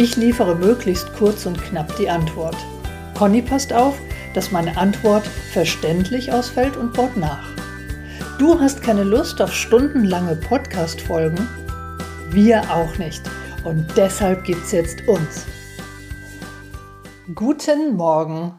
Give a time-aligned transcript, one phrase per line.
[0.00, 2.54] Ich liefere möglichst kurz und knapp die Antwort.
[3.16, 3.98] Conny passt auf,
[4.32, 7.48] dass meine Antwort verständlich ausfällt und baut nach.
[8.38, 11.48] Du hast keine Lust auf stundenlange Podcast-Folgen?
[12.30, 13.22] Wir auch nicht.
[13.64, 15.46] Und deshalb gibt's jetzt uns.
[17.34, 18.56] Guten Morgen,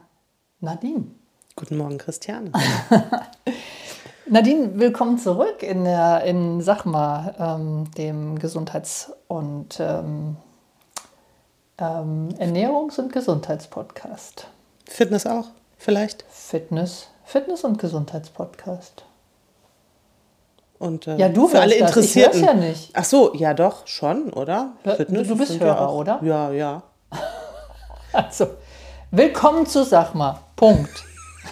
[0.60, 1.06] Nadine.
[1.56, 2.52] Guten Morgen, Christiane.
[4.26, 10.36] Nadine, willkommen zurück in, der, in sag mal, ähm, dem Gesundheits- und ähm,
[11.80, 14.46] ähm, Ernährungs- und Gesundheitspodcast.
[14.88, 15.46] Fitness auch,
[15.78, 16.24] vielleicht?
[16.28, 19.04] Fitness, Fitness- und Gesundheitspodcast.
[20.78, 22.40] Und äh, Ja, du für alle das, ich Interessierten.
[22.42, 22.90] hör's ja nicht.
[22.94, 24.72] Ach so, ja doch, schon, oder?
[24.84, 26.20] Ja, du- du bist Hörer, auch, oder?
[26.22, 26.82] Ja, ja.
[28.12, 28.48] Also,
[29.10, 30.40] willkommen zu Sachma.
[30.56, 31.04] Punkt.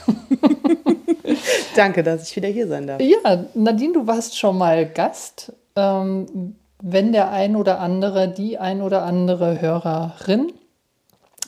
[1.76, 3.00] Danke, dass ich wieder hier sein darf.
[3.00, 5.52] Ja, Nadine, du warst schon mal Gast.
[5.76, 10.52] Ähm, wenn der ein oder andere, die ein oder andere Hörerin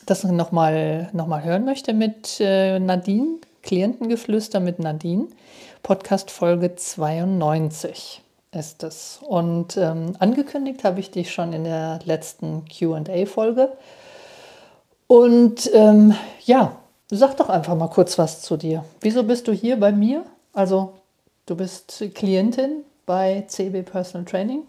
[0.06, 5.28] das nochmal noch mal hören möchte mit äh, Nadine, Klientengeflüster mit Nadine,
[5.84, 8.20] Podcast Folge 92
[8.52, 9.20] ist es.
[9.22, 13.70] Und ähm, angekündigt habe ich dich schon in der letzten QA-Folge.
[15.06, 16.76] Und ähm, ja,
[17.08, 18.84] sag doch einfach mal kurz was zu dir.
[19.00, 20.24] Wieso bist du hier bei mir?
[20.52, 20.94] Also,
[21.46, 24.62] du bist Klientin bei CB Personal Training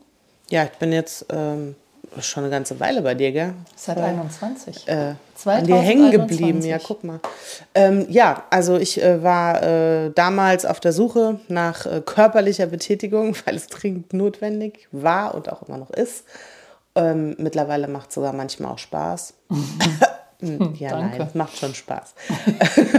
[0.52, 1.76] Ja, ich bin jetzt ähm,
[2.20, 3.54] schon eine ganze Weile bei dir, gell?
[3.74, 4.86] seit Äh, 21.
[4.86, 5.14] äh,
[5.46, 6.62] an dir hängen geblieben.
[6.62, 6.84] Ja, 2021.
[6.88, 7.20] guck mal.
[7.74, 13.34] Ähm, ja, also ich äh, war äh, damals auf der Suche nach äh, körperlicher Betätigung,
[13.46, 16.26] weil es dringend notwendig war und auch immer noch ist.
[16.96, 19.34] Ähm, mittlerweile macht es sogar manchmal auch Spaß.
[20.44, 21.20] Hm, ja, Danke.
[21.20, 22.16] nein, es macht schon Spaß.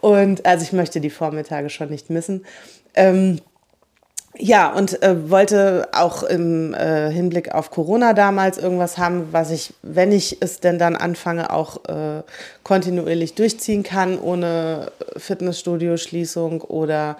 [0.00, 2.46] und also ich möchte die Vormittage schon nicht missen.
[2.94, 3.38] Ähm,
[4.44, 9.72] ja, und äh, wollte auch im äh, Hinblick auf Corona damals irgendwas haben, was ich,
[9.82, 12.22] wenn ich es denn dann anfange, auch äh,
[12.64, 17.18] kontinuierlich durchziehen kann, ohne Fitnessstudio-Schließung oder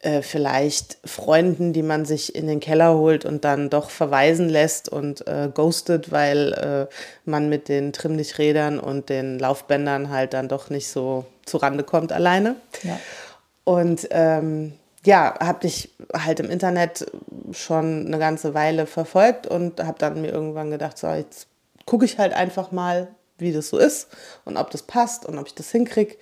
[0.00, 4.88] äh, vielleicht Freunden, die man sich in den Keller holt und dann doch verweisen lässt
[4.88, 6.94] und äh, ghostet, weil äh,
[7.26, 12.56] man mit den Trimmlichträdern und den Laufbändern halt dann doch nicht so zurande kommt alleine.
[12.82, 12.98] Ja.
[13.64, 14.72] Und ähm,
[15.04, 17.06] ja, habe ich halt im Internet
[17.52, 21.48] schon eine ganze Weile verfolgt und habe dann mir irgendwann gedacht, so jetzt
[21.86, 23.08] gucke ich halt einfach mal,
[23.38, 24.08] wie das so ist
[24.44, 26.16] und ob das passt und ob ich das hinkriege.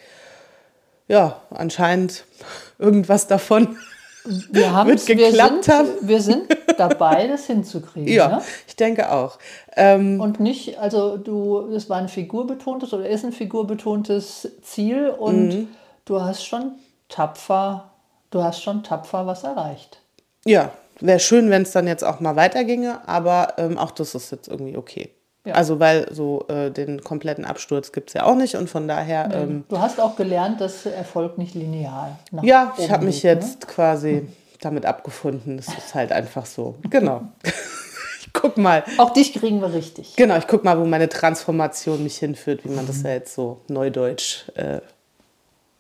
[1.09, 2.25] Ja, anscheinend
[2.79, 3.77] irgendwas davon
[4.25, 5.89] Wir, haben wird es- wir, geklappt sind, haben.
[6.01, 8.13] wir sind dabei, das hinzukriegen.
[8.13, 8.43] Ja, Ne?
[8.67, 9.39] ich denke auch.
[9.77, 15.49] Ähm, Und nicht, also du, es war ein figurbetontes oder ist ein figurbetontes Ziel und
[15.49, 15.69] Mhm.
[16.07, 16.73] du hast schon
[17.09, 17.91] tapfer,
[18.31, 20.01] du hast schon tapfer was erreicht.
[20.45, 20.71] ja,
[21.01, 24.49] wäre schön, wenn es dann jetzt auch mal weiterginge, aber ähm, auch das ist jetzt
[24.49, 25.11] irgendwie okay.
[25.47, 25.55] Ja.
[25.55, 29.31] Also weil so äh, den kompletten Absturz gibt es ja auch nicht und von daher...
[29.33, 33.41] Ähm, Du hast auch gelernt, dass Erfolg nicht linear Ja, ich habe mich geht, ne?
[33.47, 34.29] jetzt quasi
[34.61, 35.57] damit abgefunden.
[35.57, 36.75] Das ist halt einfach so.
[36.91, 37.23] Genau.
[38.21, 38.85] ich guck mal.
[38.99, 40.17] Auch dich kriegen wir richtig.
[40.17, 43.63] Genau, ich guck mal, wo meine Transformation mich hinführt, wie man das ja jetzt so
[43.69, 44.81] neudeutsch äh,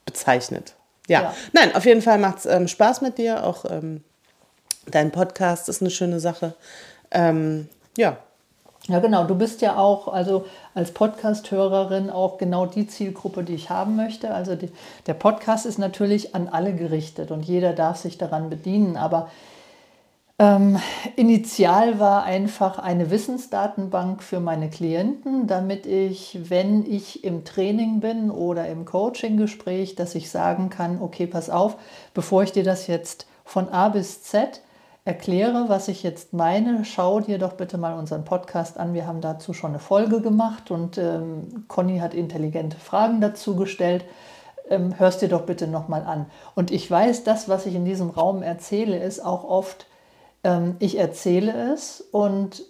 [0.06, 0.74] bezeichnet.
[1.10, 1.22] Ja.
[1.22, 1.34] Ja.
[1.52, 3.44] nein, auf jeden Fall macht es ähm, Spaß mit dir.
[3.44, 4.04] Auch ähm,
[4.86, 6.54] dein Podcast ist eine schöne Sache.
[7.10, 8.16] Ähm, ja,
[8.86, 9.24] Ja, genau.
[9.24, 14.32] Du bist ja auch, also als Podcast-Hörerin auch genau die Zielgruppe, die ich haben möchte.
[14.32, 14.70] Also die,
[15.06, 18.96] der Podcast ist natürlich an alle gerichtet und jeder darf sich daran bedienen.
[18.96, 19.30] Aber
[20.40, 20.78] ähm,
[21.16, 28.30] initial war einfach eine Wissensdatenbank für meine Klienten, damit ich, wenn ich im Training bin
[28.30, 31.76] oder im Coaching-Gespräch, dass ich sagen kann, okay, pass auf,
[32.14, 34.62] bevor ich dir das jetzt von A bis Z
[35.04, 38.94] erkläre, was ich jetzt meine, schau dir doch bitte mal unseren Podcast an.
[38.94, 44.06] Wir haben dazu schon eine Folge gemacht und ähm, Conny hat intelligente Fragen dazu gestellt.
[44.70, 46.30] Ähm, hörst dir doch bitte nochmal an.
[46.54, 49.86] Und ich weiß, das, was ich in diesem Raum erzähle, ist auch oft,
[50.44, 52.64] ähm, ich erzähle es und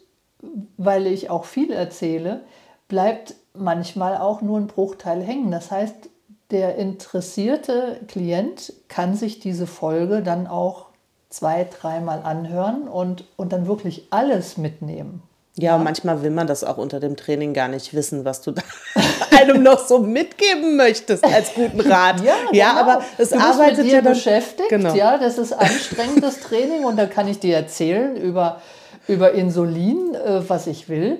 [0.77, 2.43] weil ich auch viel erzähle,
[2.89, 5.51] bleibt manchmal auch nur ein Bruchteil hängen.
[5.51, 6.09] Das heißt,
[6.51, 10.87] der interessierte Klient kann sich diese Folge dann auch
[11.29, 15.23] zwei, dreimal anhören und, und dann wirklich alles mitnehmen.
[15.57, 18.53] Ja, und manchmal will man das auch unter dem Training gar nicht wissen, was du
[18.53, 18.63] da
[19.31, 22.23] einem noch so mitgeben möchtest als guten Rat.
[22.23, 22.81] Ja, ja genau.
[22.81, 24.69] aber es arbeitet mit dir ja dann, beschäftigt.
[24.69, 24.95] Genau.
[24.95, 28.61] Ja, das ist anstrengendes Training und da kann ich dir erzählen über,
[29.09, 31.19] über Insulin, äh, was ich will.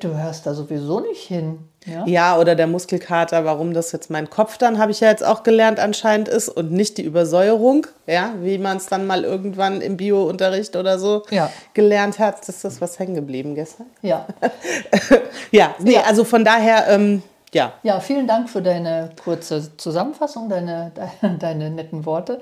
[0.00, 1.58] Du hörst da sowieso nicht hin.
[1.84, 2.04] Ja?
[2.06, 5.42] Ja, oder der Muskelkater, warum das jetzt mein Kopf dann, habe ich ja jetzt auch
[5.42, 9.96] gelernt, anscheinend ist und nicht die Übersäuerung, ja, wie man es dann mal irgendwann im
[9.96, 11.50] Bio-Unterricht oder so Ja.
[11.74, 12.48] gelernt hat.
[12.48, 13.86] Ist das was hängen geblieben gestern?
[14.02, 14.26] Ja.
[15.52, 16.02] Ja, nee, Ja.
[16.02, 17.22] also von daher, ähm,
[17.54, 17.72] ja.
[17.84, 22.40] ja, vielen Dank für deine kurze Zusammenfassung, deine, deine, deine netten Worte.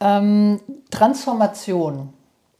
[0.00, 0.60] Ähm,
[0.90, 2.12] Transformation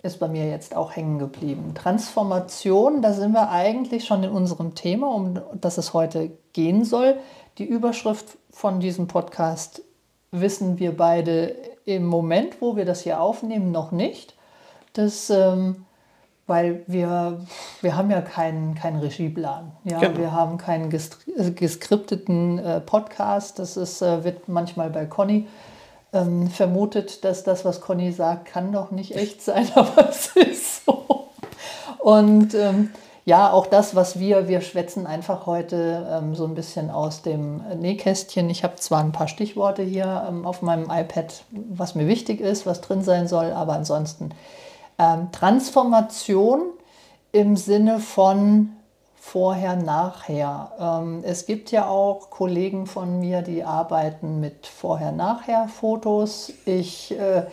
[0.04, 1.72] ist bei mir jetzt auch hängen geblieben.
[1.74, 7.16] Transformation, da sind wir eigentlich schon in unserem Thema, um das es heute gehen soll.
[7.56, 9.82] Die Überschrift von diesem Podcast
[10.30, 11.54] wissen wir beide
[11.86, 14.34] im Moment, wo wir das hier aufnehmen, noch nicht.
[14.92, 15.86] Das, ähm,
[16.46, 17.40] weil wir,
[17.80, 19.72] wir haben ja keinen, keinen Regieplan.
[19.84, 20.00] Ja?
[20.00, 20.18] Genau.
[20.18, 23.58] Wir haben keinen äh, geskripteten äh, Podcast.
[23.58, 25.46] Das ist, äh, wird manchmal bei Conny
[26.14, 30.86] ähm, vermutet, dass das, was Conny sagt, kann doch nicht echt sein, aber es ist
[30.86, 31.28] so.
[31.98, 32.90] Und ähm,
[33.26, 37.62] ja, auch das, was wir, wir schwätzen einfach heute ähm, so ein bisschen aus dem
[37.80, 38.50] Nähkästchen.
[38.50, 42.66] Ich habe zwar ein paar Stichworte hier ähm, auf meinem iPad, was mir wichtig ist,
[42.66, 44.30] was drin sein soll, aber ansonsten
[44.98, 46.64] ähm, Transformation
[47.32, 48.70] im Sinne von
[49.24, 50.72] vorher, nachher.
[50.78, 56.52] Ähm, es gibt ja auch Kollegen von mir, die arbeiten mit vorher, nachher Fotos.
[56.66, 57.44] Ich äh,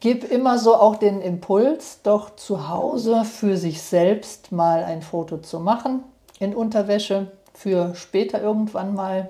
[0.00, 5.36] gebe immer so auch den Impuls, doch zu Hause für sich selbst mal ein Foto
[5.36, 6.02] zu machen
[6.40, 9.28] in Unterwäsche für später irgendwann mal.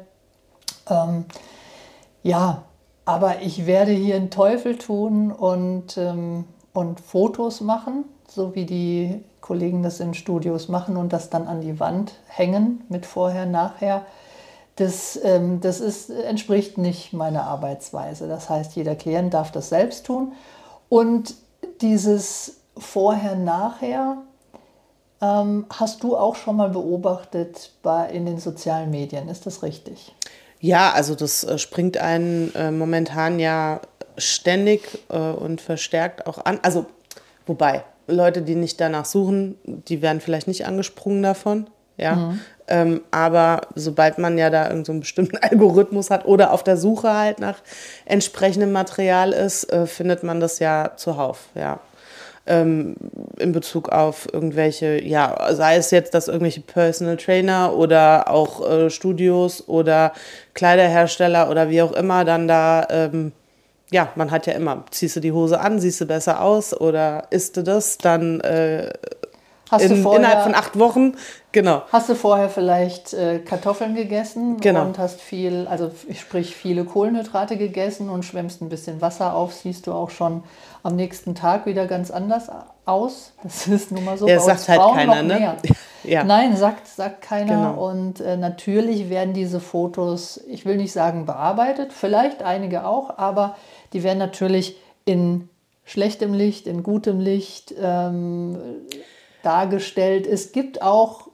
[0.88, 1.26] Ähm,
[2.22, 2.62] ja,
[3.04, 9.22] aber ich werde hier einen Teufel tun und, ähm, und Fotos machen, so wie die
[9.44, 14.06] Kollegen das in Studios machen und das dann an die Wand hängen mit vorher, nachher.
[14.76, 18.26] Das, ähm, das ist, entspricht nicht meiner Arbeitsweise.
[18.26, 20.32] Das heißt, jeder Klient darf das selbst tun.
[20.88, 21.34] Und
[21.82, 24.16] dieses vorher, nachher
[25.20, 29.28] ähm, hast du auch schon mal beobachtet bei, in den sozialen Medien.
[29.28, 30.14] Ist das richtig?
[30.58, 33.82] Ja, also das äh, springt einen äh, momentan ja
[34.16, 36.60] ständig äh, und verstärkt auch an.
[36.62, 36.86] Also,
[37.46, 41.66] wobei, Leute, die nicht danach suchen, die werden vielleicht nicht angesprungen davon.
[41.96, 42.34] Ja.
[42.66, 46.76] Ähm, aber sobald man ja da irgendeinen so einen bestimmten Algorithmus hat oder auf der
[46.76, 47.58] Suche halt nach
[48.06, 51.80] entsprechendem Material ist, äh, findet man das ja zuhauf, ja.
[52.46, 52.96] Ähm,
[53.38, 58.90] in Bezug auf irgendwelche, ja, sei es jetzt, dass irgendwelche Personal Trainer oder auch äh,
[58.90, 60.12] Studios oder
[60.52, 63.32] Kleiderhersteller oder wie auch immer dann da, ähm,
[63.94, 67.28] ja, man hat ja immer, ziehst du die Hose an, siehst du besser aus oder
[67.30, 68.92] isst du das, dann äh,
[69.78, 71.14] in, vorher, innerhalb von acht Wochen,
[71.52, 71.82] genau.
[71.92, 74.82] hast du vorher vielleicht äh, Kartoffeln gegessen Genau.
[74.82, 79.86] und hast viel, also sprich viele Kohlenhydrate gegessen und schwemmst ein bisschen Wasser auf, siehst
[79.86, 80.42] du auch schon
[80.82, 82.48] am nächsten Tag wieder ganz anders
[82.86, 83.32] aus.
[83.44, 84.26] Das ist nun mal so.
[84.26, 85.56] Ja, bei sagt halt keiner, ne?
[86.04, 86.24] Ja.
[86.24, 87.72] Nein, sagt, sagt keiner.
[87.72, 87.88] Genau.
[87.88, 93.56] Und äh, natürlich werden diese Fotos, ich will nicht sagen bearbeitet, vielleicht einige auch, aber
[93.92, 95.48] die werden natürlich in
[95.84, 98.58] schlechtem Licht, in gutem Licht ähm,
[99.42, 100.26] dargestellt.
[100.26, 101.28] Es gibt auch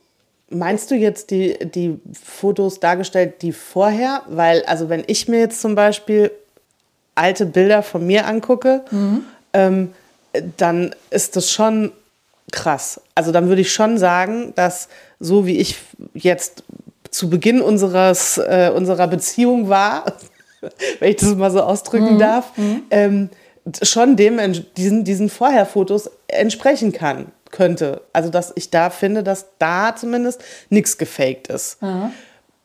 [0.52, 4.22] Meinst du jetzt die, die Fotos dargestellt, die vorher?
[4.26, 6.32] Weil, also wenn ich mir jetzt zum Beispiel
[7.14, 8.84] alte Bilder von mir angucke,
[9.52, 9.94] ähm,
[10.56, 11.92] dann ist das schon
[12.52, 13.00] krass.
[13.14, 14.88] Also dann würde ich schon sagen, dass
[15.18, 15.76] so wie ich
[16.14, 16.64] jetzt
[17.10, 20.12] zu Beginn unseres, äh, unserer Beziehung war,
[21.00, 22.52] wenn ich das mal so ausdrücken darf,
[22.90, 23.30] ähm,
[23.82, 24.38] schon dem
[24.76, 28.02] diesen, diesen Vorher-Fotos entsprechen kann, könnte.
[28.12, 31.78] Also dass ich da finde, dass da zumindest nichts gefaked ist.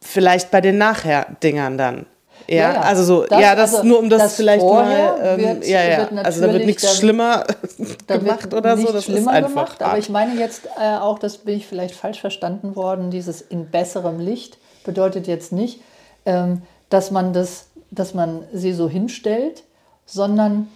[0.01, 2.05] Vielleicht bei den Nachher-Dingern dann.
[2.47, 5.39] Ja, Ja, also so, Das- ja, das also nur um das, das vielleicht mal, ähm,
[5.39, 7.43] wird- ja, ja, also da wird nichts schlimmer
[8.07, 11.37] gemacht oder so, das ist schlimmer einfach gemacht, aber ich meine jetzt äh, auch, das
[11.39, 15.81] bin ich vielleicht falsch verstanden worden, dieses in besserem Licht bedeutet jetzt nicht,
[16.25, 19.63] ähm, dass man das, dass man sie so hinstellt,
[20.05, 20.67] sondern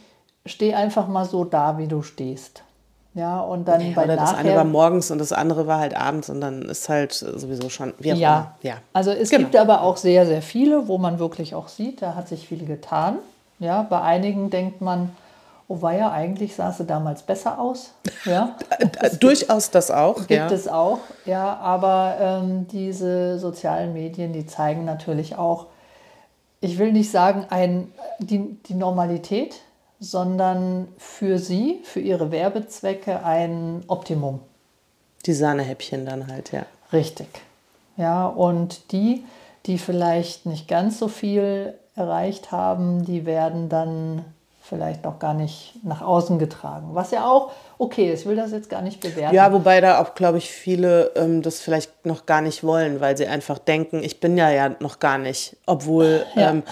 [0.45, 2.63] steh einfach mal so da, wie du stehst.
[3.15, 5.79] Ja, und dann Ja, bei oder das eine war nachher morgens und das andere war
[5.79, 8.55] halt abends und dann ist halt sowieso schon, wie auch Ja, immer.
[8.61, 8.73] Ja.
[8.93, 9.43] also es Genau.
[9.43, 12.65] gibt aber auch sehr, sehr viele, wo man wirklich auch sieht, da hat sich viel
[12.65, 13.17] getan.
[13.57, 15.09] Ja, bei einigen denkt man,
[15.67, 17.93] oh war ja, eigentlich sah sie damals besser aus.
[18.25, 18.55] Ja,
[19.19, 20.47] Durchaus das auch, gibt ja.
[20.51, 20.99] es auch.
[21.25, 25.65] Ja, aber ähm, diese sozialen Medien, die zeigen natürlich auch,
[26.61, 29.55] ich will nicht sagen, ein, die, die Normalität,
[30.00, 34.39] sondern für sie, für ihre Werbezwecke ein Optimum.
[35.25, 36.65] Die Sahnehäppchen dann halt, ja.
[36.94, 37.27] Richtig.
[37.98, 39.25] Ja, und die,
[39.65, 44.24] die vielleicht nicht ganz so viel erreicht haben, die werden dann
[44.62, 46.89] vielleicht noch gar nicht nach außen getragen.
[46.94, 49.33] Was ja auch okay ich will das jetzt gar nicht bewerten.
[49.33, 53.17] Ja, wobei da auch, glaube ich, viele ähm, das vielleicht noch gar nicht wollen, weil
[53.17, 56.51] sie einfach denken, ich bin ja ja noch gar nicht, obwohl ja.
[56.51, 56.63] ähm,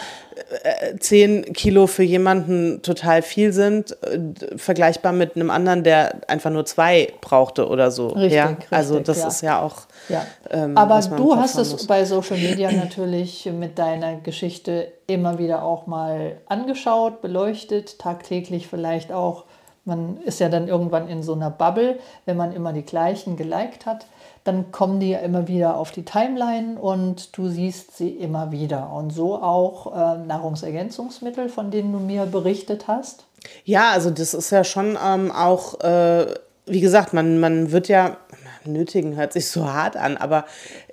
[0.63, 6.51] äh, 10 Kilo für jemanden total viel sind, äh, vergleichbar mit einem anderen, der einfach
[6.51, 8.09] nur zwei brauchte oder so.
[8.09, 8.47] Richtig, ja?
[8.47, 9.27] Richtig, also das ja.
[9.29, 9.75] ist ja auch.
[10.09, 10.25] Ja.
[10.49, 11.87] Ähm, Aber du hast es muss.
[11.87, 19.13] bei Social Media natürlich mit deiner Geschichte immer wieder auch mal angeschaut, beleuchtet, tagtäglich vielleicht
[19.13, 19.45] auch.
[19.87, 23.85] Man ist ja dann irgendwann in so einer Bubble, wenn man immer die gleichen geliked
[23.85, 24.05] hat
[24.47, 28.91] dann kommen die ja immer wieder auf die Timeline und du siehst sie immer wieder.
[28.93, 33.25] Und so auch äh, Nahrungsergänzungsmittel, von denen du mir berichtet hast.
[33.65, 36.27] Ja, also das ist ja schon ähm, auch, äh,
[36.65, 38.17] wie gesagt, man, man wird ja,
[38.63, 40.45] nötigen hört sich so hart an, aber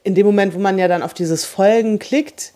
[0.03, 2.53] in dem Moment, wo man ja dann auf dieses Folgen klickt,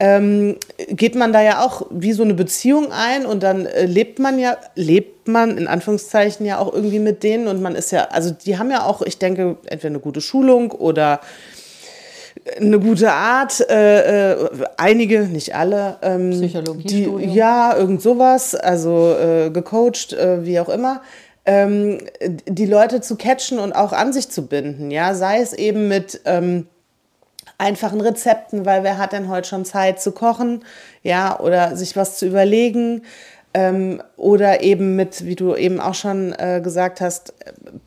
[0.00, 0.56] ähm,
[0.88, 4.38] geht man da ja auch wie so eine Beziehung ein und dann äh, lebt man
[4.38, 8.30] ja, lebt man in Anführungszeichen ja auch irgendwie mit denen und man ist ja, also
[8.30, 11.20] die haben ja auch, ich denke, entweder eine gute Schulung oder
[12.56, 15.96] eine gute Art, äh, äh, einige, nicht alle.
[16.02, 17.28] Ähm, Psychologie.
[17.32, 21.02] Ja, irgend sowas, also äh, gecoacht, äh, wie auch immer.
[21.46, 21.98] Ähm,
[22.48, 26.20] die Leute zu catchen und auch an sich zu binden, ja, sei es eben mit
[26.24, 26.66] ähm,
[27.58, 30.64] einfachen Rezepten, weil wer hat denn heute schon Zeit zu kochen,
[31.02, 33.02] ja, oder sich was zu überlegen.
[33.56, 37.32] Ähm, oder eben mit, wie du eben auch schon äh, gesagt hast,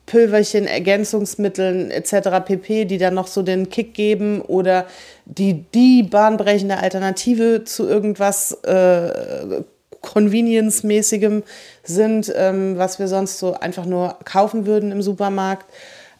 [0.05, 2.45] Pülverchen, Ergänzungsmitteln etc.
[2.45, 4.85] pp., die dann noch so den Kick geben oder
[5.25, 9.61] die die bahnbrechende Alternative zu irgendwas äh,
[10.01, 11.43] Convenience-mäßigem
[11.83, 15.65] sind, ähm, was wir sonst so einfach nur kaufen würden im Supermarkt.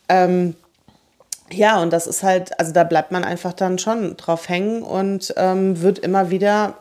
[0.10, 0.56] Ähm,
[1.52, 5.34] ja, und das ist halt, also da bleibt man einfach dann schon drauf hängen und
[5.38, 6.76] ähm, wird immer wieder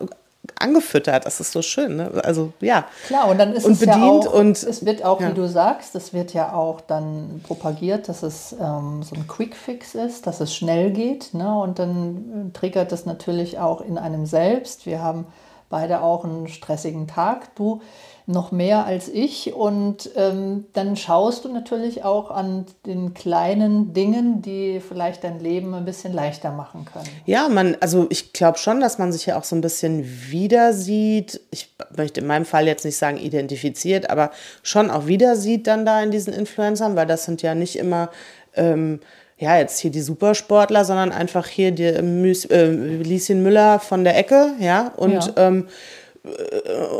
[0.59, 1.27] angefüttert.
[1.27, 1.97] Das ist so schön.
[1.97, 2.11] Ne?
[2.25, 2.87] Also ja.
[3.07, 5.31] Klar, und dann ist und es bedient ja auch, und es wird auch, ja.
[5.31, 9.55] wie du sagst, es wird ja auch dann propagiert, dass es ähm, so ein Quick
[9.55, 11.35] Fix ist, dass es schnell geht.
[11.35, 11.59] Ne?
[11.59, 14.87] Und dann äh, triggert das natürlich auch in einem selbst.
[14.87, 15.27] Wir haben
[15.69, 17.55] beide auch einen stressigen Tag.
[17.57, 17.81] Du
[18.27, 19.55] noch mehr als ich.
[19.55, 25.75] Und ähm, dann schaust du natürlich auch an den kleinen Dingen, die vielleicht dein Leben
[25.75, 27.09] ein bisschen leichter machen können.
[27.25, 30.73] Ja, man, also ich glaube schon, dass man sich ja auch so ein bisschen wieder
[30.73, 31.41] sieht.
[31.53, 35.87] Ich möchte in meinem Fall jetzt nicht sagen identifiziert, aber schon auch wieder sieht dann
[35.87, 38.11] da in diesen Influencern, weil das sind ja nicht immer
[38.55, 39.01] ähm,
[39.39, 44.53] ja, jetzt hier die Supersportler, sondern einfach hier die äh, Lieschen Müller von der Ecke,
[44.59, 45.33] ja, und ja.
[45.37, 45.69] Ähm,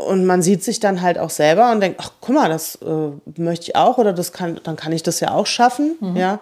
[0.07, 3.39] und man sieht sich dann halt auch selber und denkt, ach guck mal, das äh,
[3.39, 6.15] möchte ich auch oder das kann, dann kann ich das ja auch schaffen, mhm.
[6.15, 6.39] ja.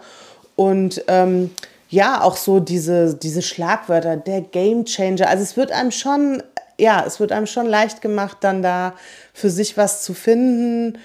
[0.56, 1.52] Und ähm,
[1.90, 5.28] ja, auch so diese, diese Schlagwörter, der Game Changer.
[5.28, 6.42] Also es wird einem schon,
[6.78, 8.94] ja, es wird einem schon leicht gemacht, dann da
[9.34, 10.98] für sich was zu finden,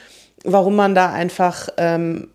[0.44, 2.28] warum man da einfach ähm,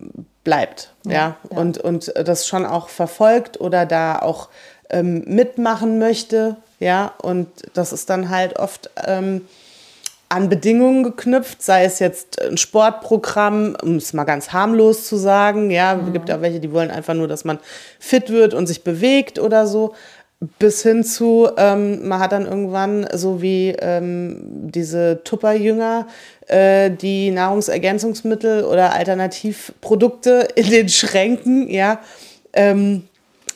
[0.44, 1.58] bleibt, ja, ja, ja.
[1.58, 4.48] Und, und das schon auch verfolgt oder da auch
[4.90, 9.42] ähm, mitmachen möchte, ja, und das ist dann halt oft ähm,
[10.28, 15.70] an Bedingungen geknüpft, sei es jetzt ein Sportprogramm, um es mal ganz harmlos zu sagen,
[15.70, 16.06] ja, mhm.
[16.06, 17.58] es gibt ja welche, die wollen einfach nur, dass man
[18.00, 19.94] fit wird und sich bewegt oder so,
[20.58, 26.08] bis hin zu, ähm, man hat dann irgendwann so wie ähm, diese Tupperjünger,
[26.48, 32.00] äh, die Nahrungsergänzungsmittel oder Alternativprodukte in den Schränken, ja,
[32.52, 33.04] ähm,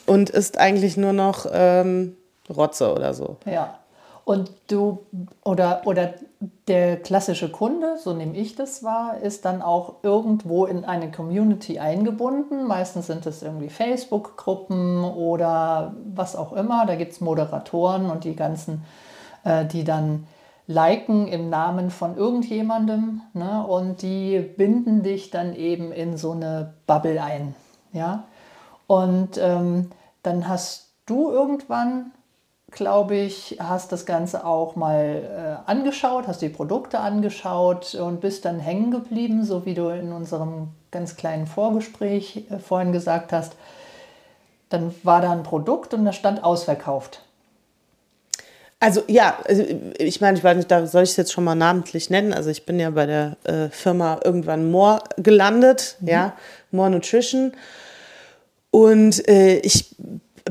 [0.05, 2.15] und ist eigentlich nur noch ähm,
[2.51, 3.37] Rotze oder so.
[3.45, 3.75] Ja.
[4.23, 4.99] Und du
[5.43, 6.13] oder, oder
[6.67, 11.79] der klassische Kunde, so nehme ich das wahr, ist dann auch irgendwo in eine Community
[11.79, 12.65] eingebunden.
[12.67, 16.85] Meistens sind es irgendwie Facebook-Gruppen oder was auch immer.
[16.85, 18.85] Da gibt es Moderatoren und die ganzen,
[19.43, 20.27] äh, die dann
[20.67, 23.21] liken im Namen von irgendjemandem.
[23.33, 23.65] Ne?
[23.65, 27.55] Und die binden dich dann eben in so eine Bubble ein.
[27.91, 28.23] Ja?
[28.87, 29.91] Und ähm,
[30.23, 32.11] dann hast du irgendwann
[32.71, 38.45] glaube ich, hast das Ganze auch mal äh, angeschaut, hast die Produkte angeschaut und bist
[38.45, 43.53] dann hängen geblieben, so wie du in unserem ganz kleinen Vorgespräch äh, vorhin gesagt hast.
[44.69, 47.21] Dann war da ein Produkt und das stand ausverkauft.
[48.79, 49.63] Also ja, also
[49.99, 52.33] ich meine, ich weiß nicht, da soll ich es jetzt schon mal namentlich nennen.
[52.33, 56.07] Also ich bin ja bei der äh, Firma irgendwann More gelandet, mhm.
[56.07, 56.33] ja,
[56.71, 57.53] More Nutrition.
[58.71, 59.95] Und äh, ich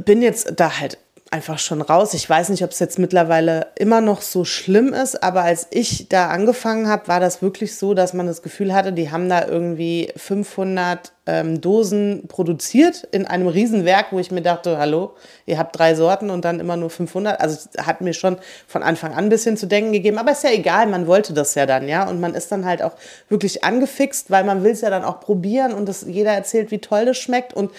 [0.04, 0.98] bin jetzt da halt
[1.32, 2.12] einfach schon raus.
[2.14, 6.08] Ich weiß nicht, ob es jetzt mittlerweile immer noch so schlimm ist, aber als ich
[6.08, 9.46] da angefangen habe, war das wirklich so, dass man das Gefühl hatte, die haben da
[9.46, 15.14] irgendwie 500 ähm, Dosen produziert in einem Riesenwerk, wo ich mir dachte, hallo,
[15.46, 17.40] ihr habt drei Sorten und dann immer nur 500.
[17.40, 20.50] Also hat mir schon von Anfang an ein bisschen zu denken gegeben, aber ist ja
[20.50, 22.08] egal, man wollte das ja dann, ja.
[22.08, 22.94] Und man ist dann halt auch
[23.28, 26.78] wirklich angefixt, weil man will es ja dann auch probieren und das, jeder erzählt, wie
[26.78, 27.70] toll das schmeckt und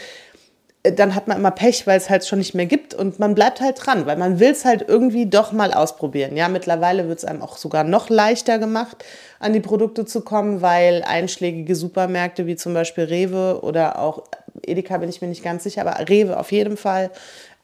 [0.83, 3.61] dann hat man immer Pech, weil es halt schon nicht mehr gibt und man bleibt
[3.61, 6.35] halt dran, weil man will es halt irgendwie doch mal ausprobieren.
[6.35, 9.05] Ja, mittlerweile wird es einem auch sogar noch leichter gemacht,
[9.39, 14.23] an die Produkte zu kommen, weil einschlägige Supermärkte wie zum Beispiel Rewe oder auch
[14.63, 17.11] Edeka bin ich mir nicht ganz sicher, aber Rewe auf jeden Fall,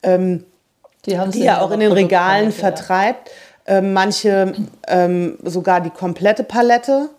[0.04, 0.44] ähm,
[1.04, 3.28] die, die ja auch in den Regalen vertreibt.
[3.66, 3.78] Ja.
[3.78, 4.54] Ähm, manche
[4.86, 7.10] ähm, sogar die komplette Palette.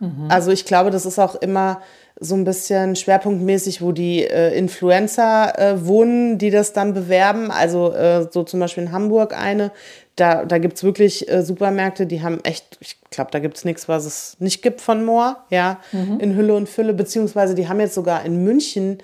[0.00, 0.26] Mhm.
[0.28, 1.80] Also ich glaube, das ist auch immer
[2.24, 7.50] so ein bisschen schwerpunktmäßig, wo die äh, Influencer äh, wohnen, die das dann bewerben.
[7.50, 9.70] Also äh, so zum Beispiel in Hamburg eine.
[10.16, 13.64] Da, da gibt es wirklich äh, Supermärkte, die haben echt, ich glaube, da gibt es
[13.64, 16.20] nichts, was es nicht gibt von Moor, ja, mhm.
[16.20, 16.94] in Hülle und Fülle.
[16.94, 18.98] Beziehungsweise die haben jetzt sogar in München,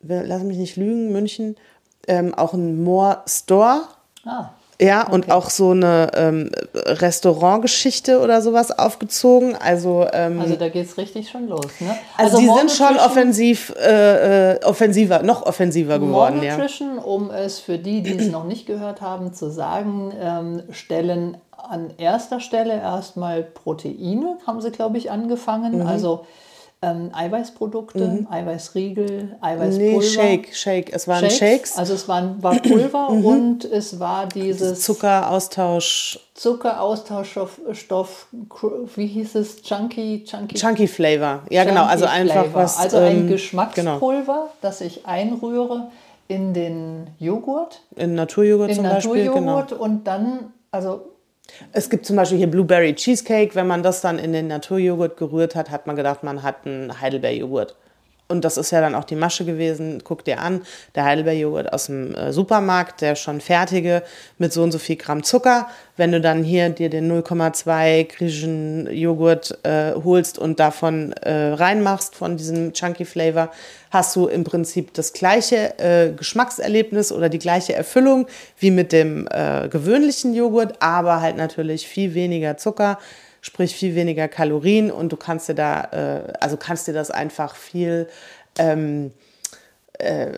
[0.00, 1.56] lass mich nicht lügen, München,
[2.06, 3.82] ähm, auch einen Moor Store.
[4.24, 4.50] Ah.
[4.80, 5.12] Ja, okay.
[5.12, 9.56] und auch so eine ähm, Restaurantgeschichte oder sowas aufgezogen.
[9.56, 11.66] Also, ähm, also da geht es richtig schon los.
[11.80, 11.96] Ne?
[12.16, 16.38] Also, also die sind schon offensiv, äh, äh, offensiver, noch offensiver geworden.
[16.38, 17.02] More Nutrition, ja.
[17.02, 21.90] um es für die, die es noch nicht gehört haben, zu sagen, ähm, stellen an
[21.96, 25.78] erster Stelle erstmal Proteine, haben sie, glaube ich, angefangen.
[25.80, 25.86] Mhm.
[25.86, 26.26] Also
[26.84, 28.28] ähm, Eiweißprodukte, mhm.
[28.30, 29.98] Eiweißriegel, Eiweißpulver.
[29.98, 30.92] Nee, Shake, Shake.
[30.92, 31.38] Es waren Shakes.
[31.38, 31.78] Shakes.
[31.78, 33.24] Also es waren, war Pulver mhm.
[33.24, 36.20] und es war dieses Zuckeraustausch.
[36.34, 38.26] Zuckeraustauschstoff, Stoff,
[38.96, 39.62] wie hieß es?
[39.62, 40.56] Chunky, Chunky.
[40.56, 41.42] Chunky Flavor.
[41.48, 41.86] Ja, Chunky genau.
[41.86, 42.62] Also einfach Flavor.
[42.62, 42.78] was.
[42.78, 44.52] Also ein ähm, Geschmackspulver, genau.
[44.60, 45.90] das ich einrühre
[46.28, 47.82] in den Joghurt.
[47.96, 49.76] In Naturjoghurt in zum Naturjoghurt Beispiel.
[49.76, 49.84] Genau.
[49.84, 51.13] Und dann, also
[51.72, 53.54] es gibt zum Beispiel hier Blueberry Cheesecake.
[53.54, 57.00] Wenn man das dann in den Naturjoghurt gerührt hat, hat man gedacht, man hat einen
[57.00, 57.76] Heidelbeerjoghurt.
[58.26, 60.02] Und das ist ja dann auch die Masche gewesen.
[60.02, 60.62] Guck dir an,
[60.94, 64.02] der Heidelbeerjoghurt aus dem äh, Supermarkt, der schon fertige
[64.38, 65.68] mit so und so viel Gramm Zucker.
[65.98, 72.16] Wenn du dann hier dir den 0,2 griechischen Joghurt äh, holst und davon äh, reinmachst
[72.16, 73.50] von diesem Chunky Flavor,
[73.90, 78.26] hast du im Prinzip das gleiche äh, Geschmackserlebnis oder die gleiche Erfüllung
[78.58, 82.98] wie mit dem äh, gewöhnlichen Joghurt, aber halt natürlich viel weniger Zucker
[83.44, 87.56] sprich viel weniger Kalorien und du kannst dir da, äh, also kannst dir das einfach
[87.56, 88.08] viel,
[88.58, 89.12] ähm,
[89.98, 90.32] äh,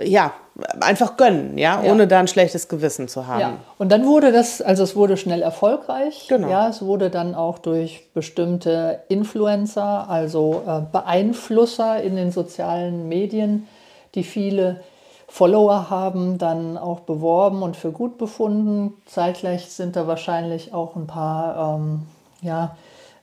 [0.00, 0.32] ja,
[0.80, 3.40] einfach gönnen, ja, ja, ohne da ein schlechtes Gewissen zu haben.
[3.40, 3.58] Ja.
[3.78, 6.26] Und dann wurde das, also es wurde schnell erfolgreich.
[6.28, 6.48] Genau.
[6.48, 13.66] Ja, es wurde dann auch durch bestimmte Influencer, also äh, Beeinflusser in den sozialen Medien,
[14.14, 14.82] die viele
[15.26, 18.94] Follower haben, dann auch beworben und für gut befunden.
[19.06, 22.02] Zeitgleich sind da wahrscheinlich auch ein paar ähm,
[22.42, 22.76] ja,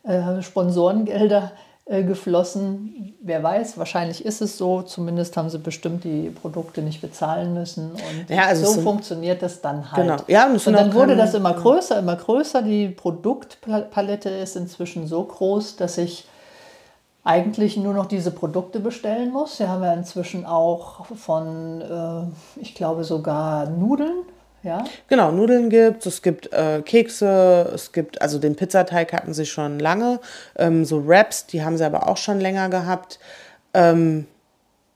[0.04, 1.52] äh, Sponsorengelder
[1.86, 3.16] äh, geflossen.
[3.22, 4.84] Wer weiß, wahrscheinlich ist es so.
[4.84, 7.92] Zumindest haben sie bestimmt die Produkte nicht bezahlen müssen.
[7.92, 10.04] Und ja, also so funktioniert das dann halt.
[10.04, 10.18] Genau.
[10.28, 12.62] Ja, und, und dann wurde das immer größer, immer größer.
[12.62, 16.28] Die Produktpalette ist inzwischen so groß, dass ich
[17.24, 19.60] eigentlich nur noch diese Produkte bestellen muss.
[19.60, 24.26] Wir haben ja inzwischen auch von, äh, ich glaube sogar Nudeln
[24.64, 24.84] ja?
[25.08, 29.80] Genau, Nudeln gibt es, gibt äh, Kekse, es gibt, also den Pizzateig hatten sie schon
[29.80, 30.20] lange,
[30.58, 33.20] ähm, so Wraps, die haben sie aber auch schon länger gehabt.
[33.74, 34.26] Ähm,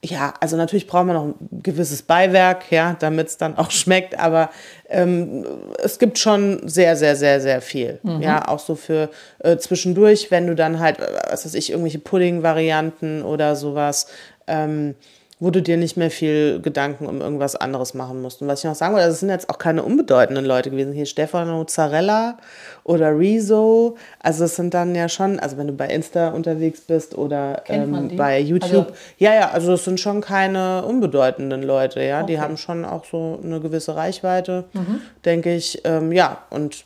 [0.06, 4.20] ja, also natürlich braucht man noch ein gewisses Beiwerk, ja, damit es dann auch schmeckt,
[4.20, 4.50] aber
[4.90, 5.46] ähm,
[5.82, 8.00] es gibt schon sehr, sehr, sehr, sehr viel.
[8.04, 8.22] Mhm.
[8.22, 11.00] Ja, auch so für äh, zwischendurch, wenn du dann halt,
[11.30, 14.08] was weiß ich, irgendwelche Pudding-Varianten oder sowas.
[14.46, 14.96] Ähm,
[15.44, 18.42] wo du dir nicht mehr viel Gedanken um irgendwas anderes machen musst.
[18.42, 20.94] Und was ich noch sagen wollte, das sind jetzt auch keine unbedeutenden Leute gewesen.
[20.94, 22.38] Hier Stefano Zarella
[22.86, 23.98] oder Rezo.
[24.20, 28.16] Also es sind dann ja schon, also wenn du bei Insta unterwegs bist oder ähm,
[28.16, 28.88] bei YouTube.
[28.88, 32.22] Also, ja, ja, also es sind schon keine unbedeutenden Leute, ja.
[32.22, 32.32] Okay.
[32.32, 35.02] Die haben schon auch so eine gewisse Reichweite, mhm.
[35.26, 35.82] denke ich.
[35.84, 36.86] Ähm, ja, und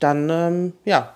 [0.00, 1.14] dann, ähm, ja,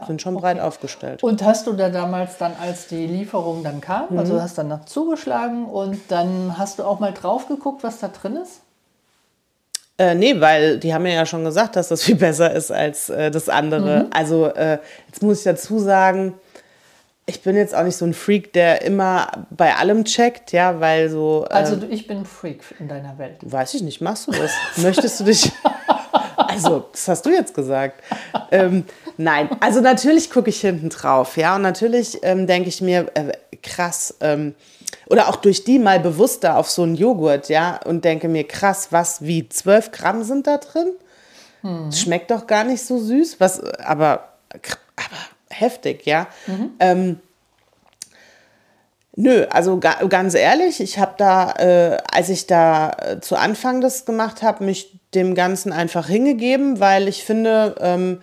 [0.00, 0.42] ja, sind schon okay.
[0.42, 1.22] breit aufgestellt.
[1.22, 4.18] Und hast du da damals dann, als die Lieferung dann kam, mhm.
[4.18, 8.08] also hast dann noch zugeschlagen und dann hast du auch mal drauf geguckt, was da
[8.08, 8.60] drin ist?
[9.98, 13.10] Äh, nee, weil die haben mir ja schon gesagt, dass das viel besser ist als
[13.10, 14.04] äh, das andere.
[14.04, 14.06] Mhm.
[14.10, 16.34] Also äh, jetzt muss ich dazu sagen,
[17.26, 21.10] ich bin jetzt auch nicht so ein Freak, der immer bei allem checkt, ja, weil
[21.10, 21.44] so.
[21.50, 23.36] also ähm, ich bin ein Freak in deiner Welt.
[23.42, 24.52] Weiß ich nicht, machst du das?
[24.76, 25.52] Möchtest du dich.
[26.64, 28.02] Also, das hast du jetzt gesagt.
[28.50, 28.84] ähm,
[29.16, 31.56] nein, also natürlich gucke ich hinten drauf, ja.
[31.56, 34.54] Und natürlich ähm, denke ich mir, äh, krass, ähm,
[35.06, 38.88] oder auch durch die mal bewusster auf so einen Joghurt, ja, und denke mir, krass,
[38.90, 40.92] was, wie 12 Gramm sind da drin?
[41.62, 41.92] Mhm.
[41.92, 44.28] Schmeckt doch gar nicht so süß, was, aber,
[44.96, 45.16] aber
[45.50, 46.26] heftig, ja.
[46.46, 46.70] Mhm.
[46.80, 47.20] Ähm,
[49.20, 53.80] Nö, also ga, ganz ehrlich, ich habe da, äh, als ich da äh, zu Anfang
[53.80, 58.20] das gemacht habe, mich dem Ganzen einfach hingegeben, weil ich finde, ähm,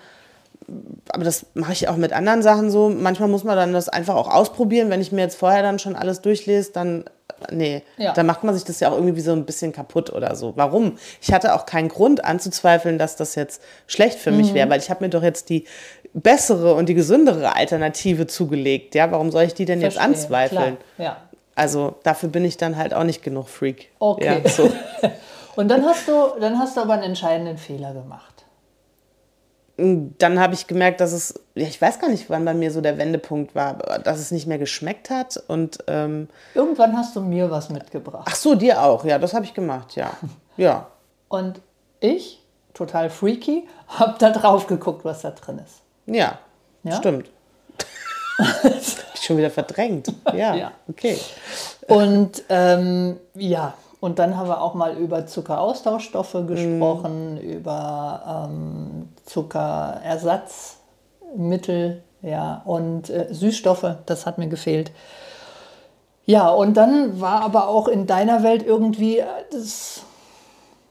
[1.09, 4.15] aber das mache ich auch mit anderen Sachen so, manchmal muss man dann das einfach
[4.15, 4.89] auch ausprobieren.
[4.89, 7.05] Wenn ich mir jetzt vorher dann schon alles durchlese, dann,
[7.51, 8.13] nee, ja.
[8.13, 10.53] dann macht man sich das ja auch irgendwie so ein bisschen kaputt oder so.
[10.55, 10.97] Warum?
[11.21, 14.37] Ich hatte auch keinen Grund anzuzweifeln, dass das jetzt schlecht für mhm.
[14.37, 15.65] mich wäre, weil ich habe mir doch jetzt die
[16.13, 18.95] bessere und die gesündere Alternative zugelegt.
[18.95, 20.77] Ja, warum soll ich die denn Verstehe, jetzt anzweifeln?
[20.97, 21.17] Ja.
[21.53, 23.89] Also dafür bin ich dann halt auch nicht genug Freak.
[23.99, 24.41] Okay.
[24.43, 24.71] Ja, so.
[25.55, 28.35] und dann hast du, dann hast du aber einen entscheidenden Fehler gemacht.
[29.77, 32.79] Dann habe ich gemerkt, dass es, ja, ich weiß gar nicht, wann bei mir so
[32.79, 35.35] der Wendepunkt war, dass es nicht mehr geschmeckt hat.
[35.47, 38.25] Und ähm, irgendwann hast du mir was mitgebracht.
[38.29, 39.03] Ach so, dir auch.
[39.03, 39.97] Ja, das habe ich gemacht.
[39.97, 40.11] Ja,
[40.57, 40.87] ja.
[41.27, 41.59] Und
[41.99, 42.41] ich,
[42.73, 45.81] total freaky, habe da drauf geguckt, was da drin ist.
[46.05, 46.39] Ja,
[46.83, 46.95] ja?
[46.95, 47.29] stimmt.
[49.21, 50.07] Schon wieder verdrängt.
[50.33, 50.71] Ja, ja.
[50.87, 51.17] okay.
[51.87, 57.37] Und ähm, ja, und dann haben wir auch mal über Zuckeraustauschstoffe gesprochen, mm.
[57.37, 64.91] über ähm, Zuckerersatzmittel, ja, und äh, Süßstoffe, das hat mir gefehlt.
[66.25, 70.01] Ja, und dann war aber auch in deiner Welt irgendwie äh, das.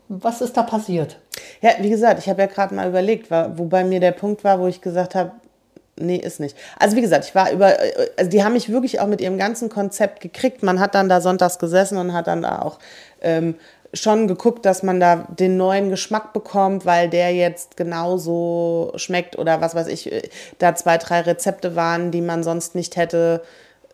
[0.08, 1.18] Was ist da passiert?
[1.60, 4.44] Ja, wie gesagt, ich habe ja gerade mal überlegt, war, wo bei mir der Punkt
[4.44, 5.32] war, wo ich gesagt habe,
[5.96, 6.56] nee, ist nicht.
[6.78, 7.74] Also wie gesagt, ich war über,
[8.16, 10.62] also die haben mich wirklich auch mit ihrem ganzen Konzept gekriegt.
[10.62, 12.78] Man hat dann da sonntags gesessen und hat dann da auch
[13.20, 13.54] ähm,
[13.94, 19.60] schon geguckt, dass man da den neuen Geschmack bekommt, weil der jetzt genauso schmeckt oder
[19.60, 20.22] was weiß ich, äh,
[20.58, 23.42] da zwei, drei Rezepte waren, die man sonst nicht hätte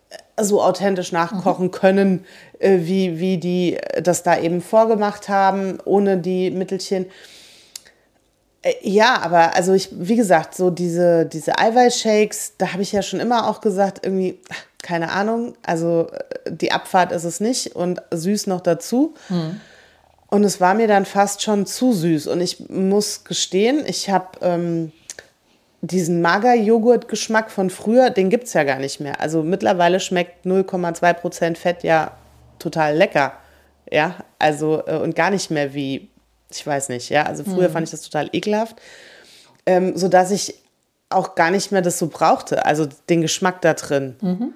[0.09, 1.71] äh, so authentisch nachkochen mhm.
[1.71, 2.25] können,
[2.59, 7.07] äh, wie, wie die das da eben vorgemacht haben, ohne die Mittelchen.
[8.63, 13.03] Äh, ja, aber also ich, wie gesagt, so diese, diese Eiweißshakes, da habe ich ja
[13.03, 14.39] schon immer auch gesagt, irgendwie,
[14.83, 16.09] keine Ahnung, also
[16.45, 19.15] äh, die Abfahrt ist es nicht und süß noch dazu.
[19.29, 19.61] Hm.
[20.29, 22.29] Und es war mir dann fast schon zu süß.
[22.29, 24.93] Und ich muss gestehen, ich habe ähm,
[25.81, 29.21] diesen Mager-Joghurt-Geschmack von früher, den gibt es ja gar nicht mehr.
[29.21, 32.13] Also mittlerweile schmeckt 0,2% Fett ja
[32.61, 33.33] total lecker.
[33.91, 36.10] Ja, also äh, und gar nicht mehr wie
[36.51, 37.25] ich weiß nicht, ja.
[37.25, 37.73] Also früher mhm.
[37.73, 38.77] fand ich das total ekelhaft.
[39.67, 40.55] Ähm, sodass ich
[41.11, 44.17] auch gar nicht mehr das so brauchte, also den Geschmack da drin.
[44.21, 44.55] Mhm.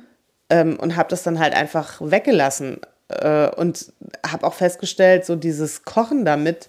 [0.51, 2.81] Ähm, und habe das dann halt einfach weggelassen.
[3.09, 3.93] Äh, und
[4.27, 6.69] habe auch festgestellt, so dieses Kochen damit,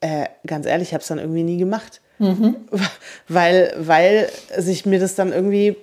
[0.00, 2.00] äh, ganz ehrlich, ich habe es dann irgendwie nie gemacht.
[2.18, 2.56] Mhm.
[3.28, 5.76] Weil, weil sich mir das dann irgendwie,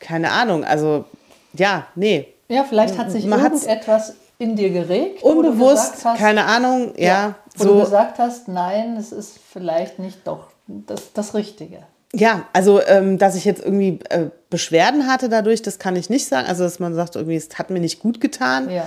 [0.00, 1.04] keine Ahnung, also
[1.52, 2.28] ja, nee.
[2.48, 5.22] Ja, vielleicht hat sich Man irgendetwas in dir geregt?
[5.22, 7.06] Unbewusst, hast, keine Ahnung, ja.
[7.06, 7.74] ja wo so.
[7.74, 11.78] du gesagt hast, nein, es ist vielleicht nicht doch das, das Richtige.
[12.14, 16.26] Ja, also ähm, dass ich jetzt irgendwie äh, Beschwerden hatte dadurch, das kann ich nicht
[16.26, 16.46] sagen.
[16.46, 18.68] Also dass man sagt, irgendwie, es hat mir nicht gut getan.
[18.70, 18.86] Ja.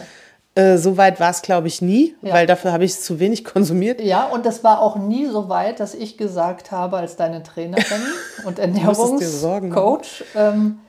[0.54, 2.34] Äh, so weit war es, glaube ich, nie, ja.
[2.34, 3.99] weil dafür habe ich es zu wenig konsumiert.
[3.99, 8.01] Ja, und das war auch nie so weit, dass ich gesagt habe, als deine Trainerin
[8.45, 10.80] und Ernährungscoach, ähm,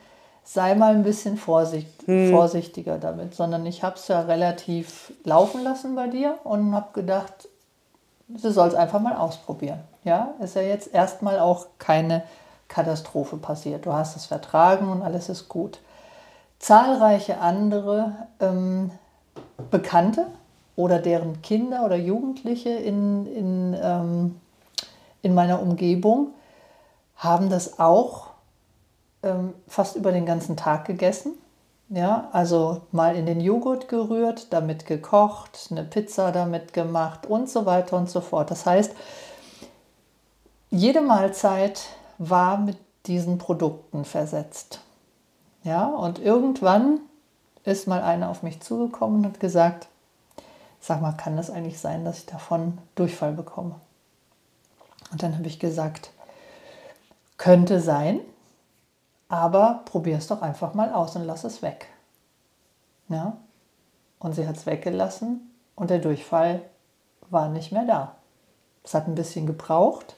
[0.43, 2.31] sei mal ein bisschen vorsicht, hm.
[2.31, 7.49] vorsichtiger damit, sondern ich habe es ja relativ laufen lassen bei dir und habe gedacht,
[8.27, 9.79] du sollst einfach mal ausprobieren.
[10.03, 12.23] Ja, ist ja jetzt erstmal auch keine
[12.67, 13.85] Katastrophe passiert.
[13.85, 15.79] Du hast es vertragen und alles ist gut.
[16.59, 18.91] Zahlreiche andere ähm,
[19.69, 20.27] Bekannte
[20.75, 24.41] oder deren Kinder oder Jugendliche in, in, ähm,
[25.21, 26.33] in meiner Umgebung
[27.15, 28.27] haben das auch
[29.23, 31.33] ähm, fast über den ganzen Tag gegessen.
[31.89, 37.65] Ja, also mal in den Joghurt gerührt, damit gekocht, eine Pizza damit gemacht und so
[37.65, 38.51] weiter und so fort.
[38.51, 38.91] Das heißt,
[40.69, 41.81] jede Mahlzeit
[42.17, 44.81] war mit diesen Produkten versetzt.
[45.63, 46.99] Ja, und irgendwann
[47.63, 49.87] ist mal einer auf mich zugekommen und hat gesagt,
[50.81, 53.75] sag mal, kann das eigentlich sein, dass ich davon Durchfall bekomme?
[55.11, 56.11] Und dann habe ich gesagt,
[57.37, 58.19] könnte sein,
[59.29, 61.87] aber probier es doch einfach mal aus und lass es weg.
[63.09, 63.37] Ja?
[64.19, 66.61] Und sie hat es weggelassen und der Durchfall
[67.29, 68.15] war nicht mehr da.
[68.83, 70.15] Es hat ein bisschen gebraucht.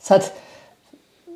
[0.00, 0.32] Es hat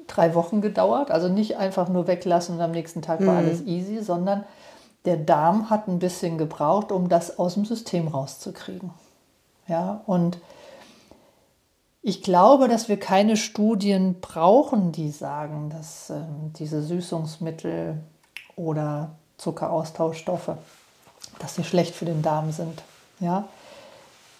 [0.06, 3.46] drei Wochen gedauert, also nicht einfach nur weglassen und am nächsten Tag war mhm.
[3.46, 4.44] alles easy, sondern
[5.04, 8.90] der Darm hat ein bisschen gebraucht, um das aus dem System rauszukriegen.
[9.68, 10.38] Ja, und
[12.08, 17.98] Ich glaube, dass wir keine Studien brauchen, die sagen, dass ähm, diese Süßungsmittel
[18.54, 20.52] oder Zuckeraustauschstoffe,
[21.40, 22.80] dass sie schlecht für den Darm sind.
[23.18, 23.48] Ja?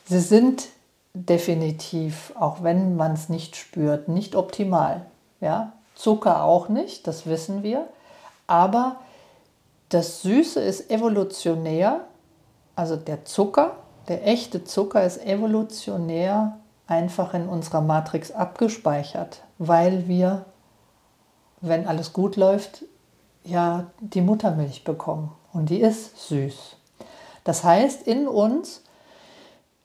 [0.05, 0.69] Sie sind
[1.13, 5.05] definitiv, auch wenn man es nicht spürt, nicht optimal.
[5.41, 5.73] Ja?
[5.97, 7.89] Zucker auch nicht, das wissen wir.
[8.47, 9.01] Aber
[9.89, 12.03] das Süße ist evolutionär,
[12.77, 13.75] also der Zucker,
[14.07, 20.45] der echte Zucker ist evolutionär einfach in unserer Matrix abgespeichert, weil wir,
[21.61, 22.85] wenn alles gut läuft,
[23.45, 26.77] ja die Muttermilch bekommen und die ist süß.
[27.45, 28.83] Das heißt, in uns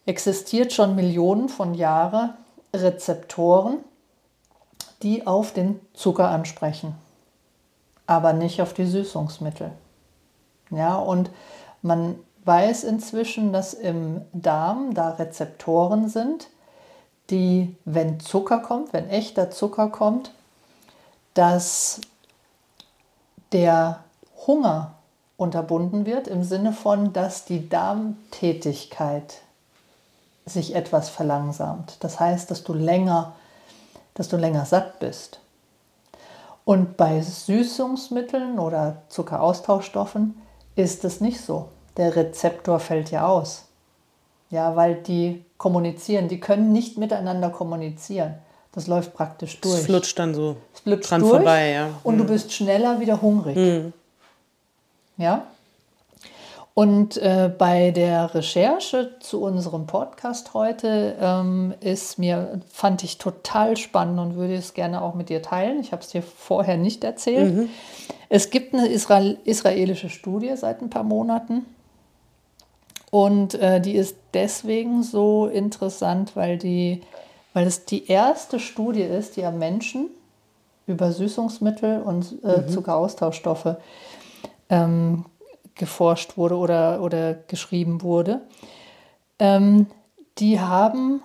[0.05, 2.33] existiert schon Millionen von Jahren
[2.73, 3.77] Rezeptoren,
[5.03, 6.95] die auf den Zucker ansprechen,
[8.07, 9.71] aber nicht auf die Süßungsmittel.
[10.69, 11.31] Ja, und
[11.81, 16.49] man weiß inzwischen, dass im Darm da Rezeptoren sind,
[17.31, 20.31] die, wenn Zucker kommt, wenn echter Zucker kommt,
[21.33, 22.01] dass
[23.51, 24.03] der
[24.45, 24.93] Hunger
[25.37, 29.41] unterbunden wird im Sinne von, dass die Darmtätigkeit
[30.45, 31.97] sich etwas verlangsamt.
[32.01, 33.33] Das heißt, dass du länger,
[34.13, 35.39] dass du länger satt bist.
[36.65, 40.39] Und bei Süßungsmitteln oder Zuckeraustauschstoffen
[40.75, 41.69] ist es nicht so.
[41.97, 43.65] Der Rezeptor fällt ja aus.
[44.51, 48.35] Ja, weil die kommunizieren, die können nicht miteinander kommunizieren.
[48.73, 49.79] Das läuft praktisch durch.
[49.79, 51.89] Es flutscht dann so es flutscht dran durch vorbei, ja.
[52.03, 52.19] Und mhm.
[52.19, 53.55] du bist schneller wieder hungrig.
[53.55, 53.93] Mhm.
[55.17, 55.45] Ja?
[56.73, 63.75] Und äh, bei der Recherche zu unserem Podcast heute ähm, ist mir, fand ich total
[63.75, 65.81] spannend und würde es gerne auch mit dir teilen.
[65.81, 67.53] Ich habe es dir vorher nicht erzählt.
[67.53, 67.69] Mhm.
[68.29, 71.65] Es gibt eine Israel israelische Studie seit ein paar Monaten
[73.11, 77.01] und äh, die ist deswegen so interessant, weil, die,
[77.53, 80.09] weil es die erste Studie ist, die am Menschen
[80.87, 82.69] über Süßungsmittel und äh, mhm.
[82.69, 83.75] Zuckeraustauschstoffe
[84.69, 85.25] ähm,
[85.75, 88.41] geforscht wurde oder, oder geschrieben wurde.
[89.39, 89.87] Ähm,
[90.37, 91.21] die haben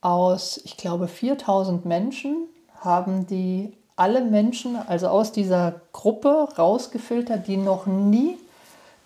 [0.00, 2.48] aus, ich glaube, 4000 Menschen,
[2.80, 8.38] haben die alle Menschen, also aus dieser Gruppe rausgefiltert, die noch nie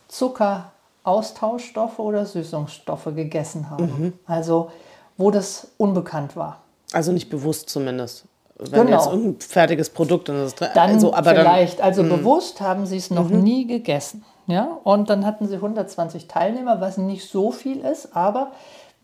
[0.07, 0.70] Zucker
[1.05, 3.85] Austauschstoffe oder Süßungsstoffe gegessen haben.
[3.85, 4.12] Mhm.
[4.27, 4.71] Also
[5.17, 6.61] wo das unbekannt war.
[6.93, 8.25] Also nicht bewusst zumindest.
[8.57, 8.99] Wenn genau.
[8.99, 12.17] jetzt ein fertiges Produkt und das dann also, aber vielleicht, dann, also mh.
[12.17, 13.43] bewusst haben sie es noch mhm.
[13.43, 14.25] nie gegessen.
[14.47, 14.79] Ja?
[14.85, 18.53] Und dann hatten sie 120 Teilnehmer, was nicht so viel ist, aber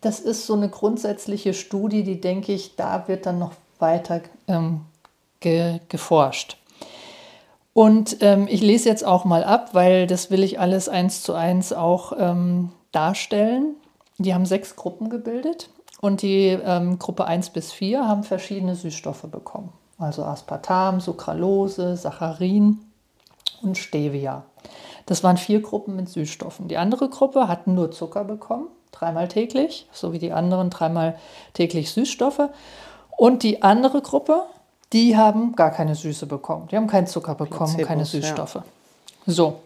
[0.00, 4.82] das ist so eine grundsätzliche Studie, die denke ich, da wird dann noch weiter ähm,
[5.40, 6.56] ge geforscht.
[7.80, 11.32] Und ähm, ich lese jetzt auch mal ab, weil das will ich alles eins zu
[11.32, 13.74] eins auch ähm, darstellen.
[14.18, 15.70] Die haben sechs Gruppen gebildet
[16.02, 19.72] und die ähm, Gruppe 1 bis 4 haben verschiedene Süßstoffe bekommen.
[19.96, 22.80] Also Aspartam, Sucralose, Saccharin
[23.62, 24.44] und Stevia.
[25.06, 26.68] Das waren vier Gruppen mit Süßstoffen.
[26.68, 31.16] Die andere Gruppe hat nur Zucker bekommen, dreimal täglich, so wie die anderen dreimal
[31.54, 32.50] täglich Süßstoffe.
[33.16, 34.44] Und die andere Gruppe
[34.92, 36.68] die haben gar keine Süße bekommen.
[36.68, 38.56] Die haben keinen Zucker bekommen, Placebos, keine Süßstoffe.
[38.56, 38.64] Ja.
[39.26, 39.60] So,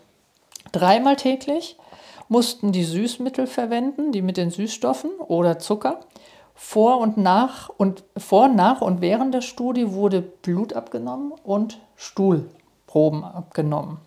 [0.72, 1.76] dreimal täglich
[2.28, 6.00] mussten die Süßmittel verwenden, die mit den Süßstoffen oder Zucker.
[6.54, 13.24] Vor und nach und vor, nach und während der Studie wurde Blut abgenommen und Stuhlproben
[13.24, 13.98] abgenommen.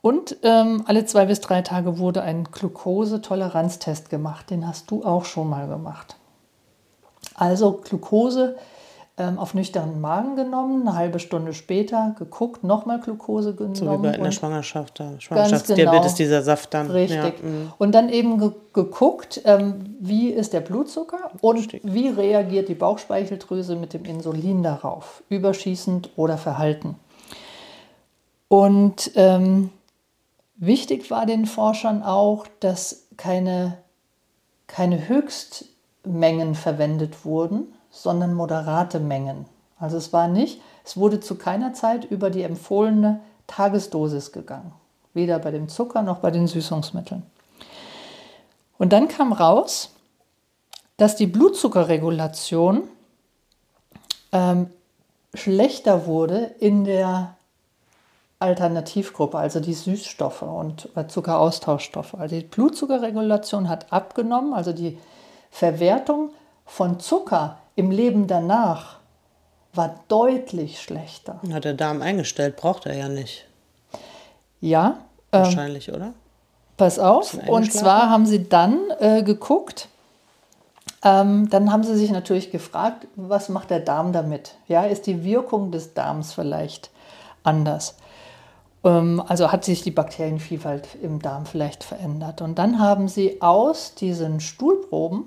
[0.00, 4.50] Und ähm, alle zwei bis drei Tage wurde ein Glukosetoleranztest gemacht.
[4.50, 6.14] Den hast du auch schon mal gemacht.
[7.34, 8.56] Also Glukose
[9.18, 13.74] auf nüchternen Magen genommen, eine halbe Stunde später geguckt, nochmal Glukose genommen.
[13.74, 15.18] So wie bei in der Schwangerschaft, da.
[15.18, 16.90] Schwangerschaftsdiabetes, genau, dieser Saft dann.
[16.90, 17.16] Richtig.
[17.18, 17.72] Ja, mhm.
[17.78, 21.94] und dann eben ge geguckt, ähm, wie ist der Blutzucker und Stimmt.
[21.94, 26.96] wie reagiert die Bauchspeicheldrüse mit dem Insulin darauf, überschießend oder verhalten.
[28.48, 29.70] Und ähm,
[30.56, 33.78] wichtig war den Forschern auch, dass keine,
[34.66, 39.46] keine Höchstmengen verwendet wurden, sondern moderate Mengen.
[39.78, 44.72] Also es war nicht, es wurde zu keiner Zeit über die empfohlene Tagesdosis gegangen.
[45.14, 47.22] Weder bei dem Zucker noch bei den Süßungsmitteln.
[48.78, 49.90] Und dann kam raus,
[50.98, 52.82] dass die Blutzuckerregulation
[54.32, 54.70] ähm,
[55.34, 57.36] schlechter wurde in der
[58.38, 62.14] Alternativgruppe, also die Süßstoffe und äh, Zuckeraustauschstoffe.
[62.14, 64.98] Also die Blutzuckerregulation hat abgenommen, also die
[65.50, 66.30] Verwertung
[66.66, 68.96] von Zucker im Leben danach
[69.72, 71.40] war deutlich schlechter.
[71.52, 73.46] Hat der Darm eingestellt, braucht er ja nicht.
[74.60, 74.98] Ja.
[75.32, 76.12] Ähm, Wahrscheinlich, ähm, oder?
[76.76, 77.38] Pass auf.
[77.46, 79.88] Und zwar haben sie dann äh, geguckt,
[81.04, 84.54] ähm, dann haben sie sich natürlich gefragt, was macht der Darm damit?
[84.66, 86.90] Ja, ist die Wirkung des Darms vielleicht
[87.44, 87.96] anders?
[88.82, 92.40] Ähm, also hat sich die Bakterienvielfalt im Darm vielleicht verändert.
[92.40, 95.26] Und dann haben sie aus diesen Stuhlproben,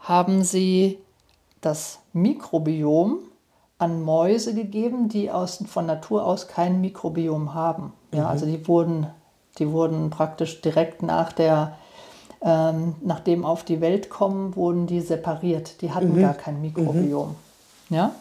[0.00, 0.98] haben sie
[1.60, 3.18] das Mikrobiom
[3.78, 7.92] an Mäuse gegeben, die aus, von Natur aus kein Mikrobiom haben.
[8.12, 8.26] Ja, mhm.
[8.26, 9.06] Also die wurden,
[9.58, 11.76] die wurden praktisch direkt nach der,
[12.42, 15.80] ähm, nach dem auf die Welt kommen, wurden die separiert.
[15.80, 16.20] Die hatten mhm.
[16.20, 17.36] gar kein Mikrobiom.
[17.88, 17.96] Mhm.
[17.96, 18.12] Ja?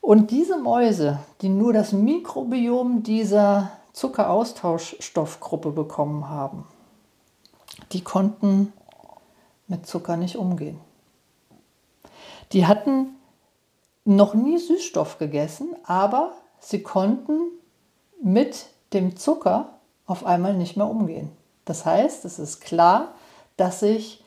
[0.00, 6.64] Und diese Mäuse, die nur das Mikrobiom dieser Zuckeraustauschstoffgruppe bekommen haben,
[7.92, 8.72] die konnten
[9.68, 10.78] mit Zucker nicht umgehen.
[12.52, 13.16] Die hatten
[14.04, 17.38] noch nie Süßstoff gegessen, aber sie konnten
[18.22, 21.30] mit dem Zucker auf einmal nicht mehr umgehen.
[21.64, 23.14] Das heißt, es ist klar,
[23.56, 24.24] dass sich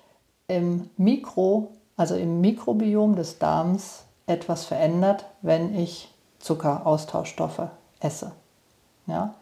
[0.47, 7.67] im Mikro, also im Mikrobiom des Darms etwas verändert, wenn ich Zuckeraustauschstoffe
[7.99, 8.31] esse.
[9.07, 9.35] Ja?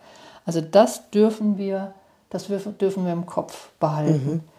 [0.45, 1.93] Also das dürfen wir,
[2.29, 4.25] das dürfen wir im Kopf behalten.
[4.25, 4.52] Mhm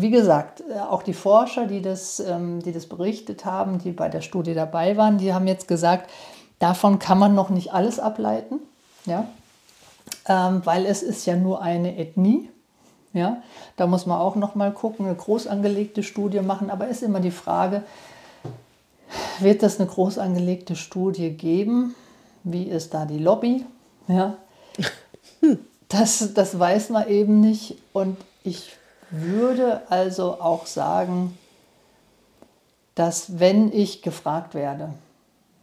[0.00, 4.08] wie gesagt, äh, auch die Forscher, die das, ähm, die das berichtet haben, die bei
[4.08, 6.10] der Studie dabei waren, die haben jetzt gesagt,
[6.58, 8.60] davon kann man noch nicht alles ableiten,
[9.06, 9.26] ja?
[10.26, 12.50] Ähm, weil es ist ja nur eine Ethnie.
[13.12, 13.42] Ja?
[13.76, 16.70] Da muss man auch noch mal gucken, eine groß angelegte Studie machen.
[16.70, 17.82] Aber ist immer die Frage,
[19.40, 21.94] wird es eine groß angelegte Studie geben?
[22.44, 23.64] Wie ist da die Lobby?
[24.06, 24.36] Ja?
[25.90, 27.78] Das, das weiß man eben nicht.
[27.94, 28.77] Und ich
[29.10, 31.36] würde also auch sagen,
[32.94, 34.90] dass wenn ich gefragt werde,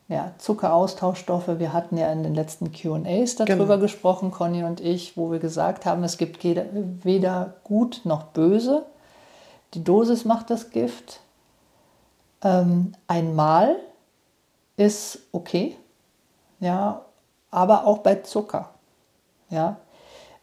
[0.07, 3.79] ja, Zuckeraustauschstoffe, wir hatten ja in den letzten QAs darüber genau.
[3.79, 8.85] gesprochen, Conny und ich, wo wir gesagt haben, es gibt weder gut noch böse.
[9.73, 11.21] Die Dosis macht das Gift.
[12.43, 13.77] Ähm, einmal
[14.77, 15.75] ist okay,
[16.59, 17.01] ja,
[17.49, 18.69] aber auch bei Zucker.
[19.49, 19.77] Ja,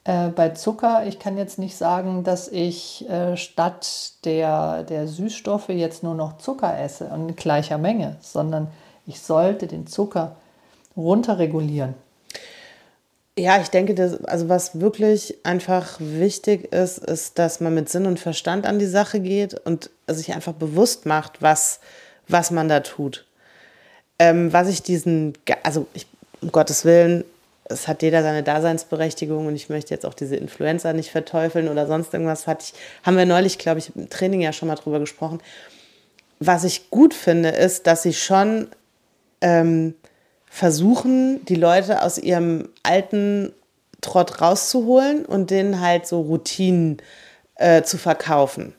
[0.05, 5.69] äh, bei Zucker, ich kann jetzt nicht sagen, dass ich äh, statt der, der Süßstoffe
[5.69, 8.69] jetzt nur noch Zucker esse und in gleicher Menge, sondern
[9.07, 10.37] ich sollte den Zucker
[10.97, 11.95] runterregulieren.
[13.39, 18.07] Ja, ich denke, dass, also was wirklich einfach wichtig ist, ist, dass man mit Sinn
[18.07, 21.81] und Verstand an die Sache geht und sich einfach bewusst macht, was,
[22.29, 23.25] was man da tut.
[24.19, 26.07] Ähm, was ich diesen, also ich,
[26.43, 27.25] um Gottes Willen,
[27.73, 31.87] es hat jeder seine Daseinsberechtigung und ich möchte jetzt auch diese Influencer nicht verteufeln oder
[31.87, 32.47] sonst irgendwas.
[32.47, 35.41] Hatte ich, haben wir neulich, glaube ich, im Training ja schon mal drüber gesprochen.
[36.39, 38.69] Was ich gut finde, ist, dass sie schon
[39.41, 39.95] ähm,
[40.47, 43.53] versuchen, die Leute aus ihrem alten
[44.01, 46.99] Trott rauszuholen und denen halt so Routinen
[47.57, 48.75] äh, zu verkaufen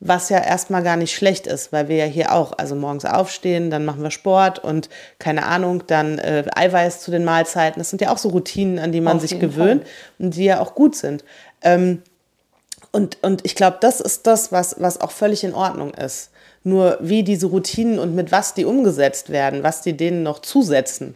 [0.00, 3.70] was ja erstmal gar nicht schlecht ist, weil wir ja hier auch, also morgens aufstehen,
[3.70, 7.80] dann machen wir Sport und keine Ahnung, dann äh, Eiweiß zu den Mahlzeiten.
[7.80, 9.90] Das sind ja auch so Routinen, an die man Auf sich gewöhnt Fall.
[10.18, 11.24] und die ja auch gut sind.
[11.62, 12.02] Ähm,
[12.92, 16.30] und, und ich glaube, das ist das, was, was auch völlig in Ordnung ist.
[16.62, 21.14] Nur wie diese Routinen und mit was die umgesetzt werden, was die denen noch zusetzen,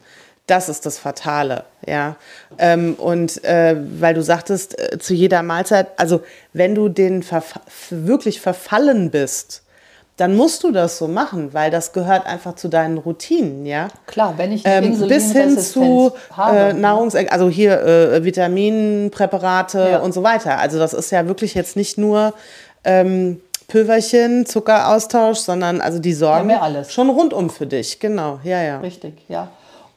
[0.51, 2.17] das ist das Fatale, ja.
[2.59, 7.55] Ähm, und äh, weil du sagtest, äh, zu jeder Mahlzeit, also wenn du den verf
[7.91, 9.63] wirklich verfallen bist,
[10.17, 13.89] dann musst du das so machen, weil das gehört einfach zu deinen Routinen, ja.
[14.07, 19.99] Klar, wenn ich ähm, bis hin zu äh, Nahrungs, also hier äh, Vitaminpräparate ja.
[20.01, 20.59] und so weiter.
[20.59, 22.35] Also das ist ja wirklich jetzt nicht nur
[22.85, 28.81] ähm, Pülverchen, Zuckeraustausch, sondern also die sorgen ja, schon rundum für dich, genau, ja, ja.
[28.81, 29.49] Richtig, ja.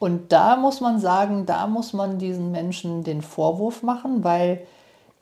[0.04, 4.60] Und da muss man sagen, da muss man diesen Menschen den Vorwurf machen, weil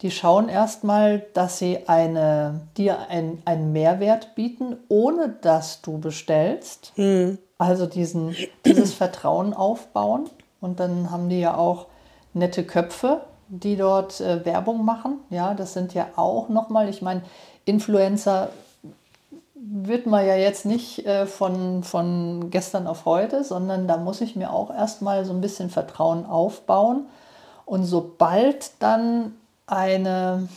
[0.00, 6.94] die schauen erstmal, dass sie eine, dir ein, einen Mehrwert bieten, ohne dass du bestellst.
[6.96, 7.38] Mhm.
[7.58, 10.28] Also diesen, dieses Vertrauen aufbauen.
[10.60, 11.86] Und dann haben die ja auch
[12.34, 15.20] nette Köpfe, die dort äh, Werbung machen.
[15.30, 17.22] Ja, das sind ja auch nochmal, ich meine,
[17.66, 18.48] Influencer
[19.64, 24.34] wird man ja jetzt nicht äh, von, von gestern auf heute, sondern da muss ich
[24.34, 27.06] mir auch erstmal so ein bisschen Vertrauen aufbauen.
[27.64, 29.34] Und sobald dann
[29.66, 30.48] eine,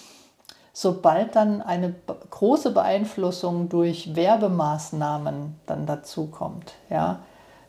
[0.73, 1.93] sobald dann eine
[2.31, 7.19] große Beeinflussung durch Werbemaßnahmen dann dazu kommt, ja,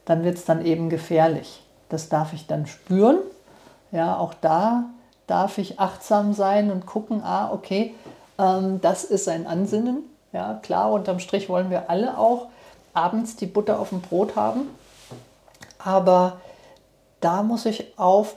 [0.06, 1.62] dann wird es dann eben gefährlich.
[1.90, 3.18] Das darf ich dann spüren.
[3.92, 4.84] Ja, auch da
[5.26, 7.94] darf ich achtsam sein und gucken, ah, okay,
[8.38, 10.04] ähm, das ist ein Ansinnen
[10.37, 12.49] ja, klar, unterm Strich wollen wir alle auch
[12.93, 14.68] abends die Butter auf dem Brot haben.
[15.78, 16.41] Aber
[17.20, 18.37] da muss ich auf,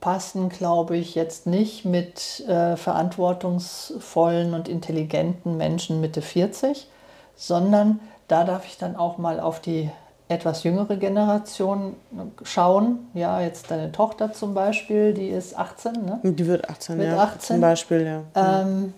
[0.00, 6.88] passen, glaube ich, jetzt nicht mit äh, verantwortungsvollen und intelligenten Menschen Mitte 40,
[7.36, 9.90] sondern da darf ich dann auch mal auf die
[10.28, 11.96] etwas jüngere Generation
[12.44, 13.08] schauen.
[13.12, 16.18] Ja, jetzt deine Tochter zum Beispiel, die ist 18, ne?
[16.22, 17.22] Die wird 18, Wird ja.
[17.22, 17.40] 18.
[17.40, 18.22] Zum Beispiel, ja.
[18.34, 18.94] Ähm,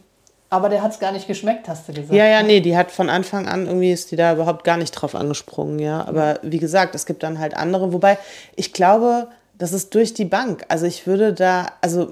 [0.50, 2.12] aber der hat es gar nicht geschmeckt, hast du gesagt.
[2.12, 4.92] Ja, ja, nee, die hat von Anfang an irgendwie ist die da überhaupt gar nicht
[4.92, 6.06] drauf angesprungen, ja.
[6.06, 8.18] Aber wie gesagt, es gibt dann halt andere, wobei
[8.56, 9.28] ich glaube,
[9.58, 10.64] das ist durch die Bank.
[10.68, 12.10] Also ich würde da, also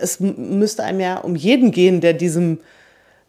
[0.00, 2.60] es müsste einem ja um jeden gehen, der diesem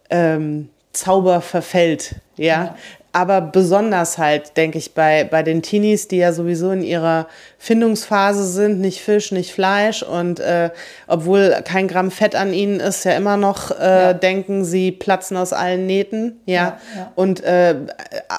[0.10, 2.46] ähm, Zauber verfällt, ja.
[2.46, 2.76] Ja.
[3.18, 8.46] Aber besonders halt, denke ich, bei, bei den Teenies, die ja sowieso in ihrer Findungsphase
[8.46, 10.70] sind, nicht Fisch, nicht Fleisch und äh,
[11.08, 14.14] obwohl kein Gramm Fett an ihnen ist, ja immer noch äh, Ja.
[14.14, 16.56] denken, sie platzen aus allen Nähten, ja.
[16.56, 17.12] Ja, ja.
[17.16, 17.76] Und äh,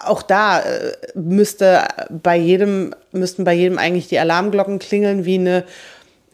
[0.05, 5.65] auch da äh, müsste bei jedem, müssten bei jedem eigentlich die Alarmglocken klingeln, wie eine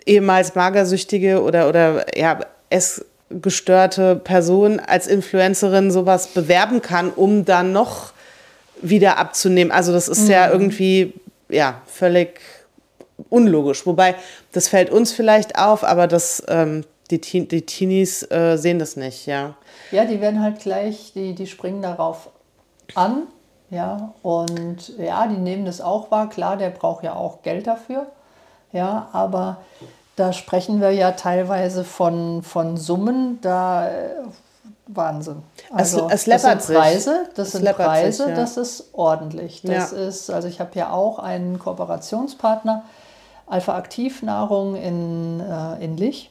[0.05, 2.40] ehemals magersüchtige oder, oder ja,
[2.70, 8.11] essgestörte Person als Influencerin sowas bewerben kann, um dann noch
[8.83, 9.72] wieder abzunehmen.
[9.72, 11.14] Also das ist ja irgendwie
[11.49, 12.41] ja völlig
[13.30, 13.87] unlogisch.
[13.87, 14.16] Wobei
[14.53, 18.97] das fällt uns vielleicht auf, aber das ähm, die, Teen, die Teenies äh, sehen das
[18.97, 19.55] nicht, ja.
[19.91, 22.30] Ja, die werden halt gleich, die, die springen darauf
[22.95, 23.24] an.
[23.70, 26.28] Ja, und ja, die nehmen das auch wahr.
[26.28, 28.07] Klar, der braucht ja auch Geld dafür.
[28.72, 29.62] Ja, aber
[30.16, 34.11] da sprechen wir ja teilweise von, von Summen, da äh,
[34.95, 35.43] Wahnsinn.
[35.72, 36.76] Also, es das läppert sind.
[36.76, 38.34] Preise, das Es sind Preise, sich, ja.
[38.34, 39.62] das ist ordentlich.
[39.62, 39.99] Das Ja.
[39.99, 42.84] ist, also ich habe ja auch einen Kooperationspartner,
[43.47, 46.30] Alpha Aktivnahrung in, äh, in Lich.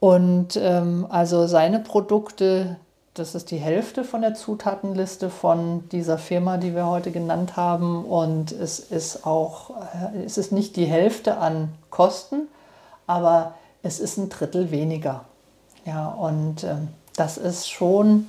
[0.00, 2.76] Und ähm, also seine Produkte,
[3.14, 8.04] das ist die Hälfte von der Zutatenliste von dieser Firma, die wir heute genannt haben.
[8.04, 12.48] Und es ist auch, äh, es ist nicht die Hälfte an Kosten,
[13.06, 15.24] aber es ist ein Drittel weniger.
[15.86, 18.28] Ja, und ähm, das ist schon,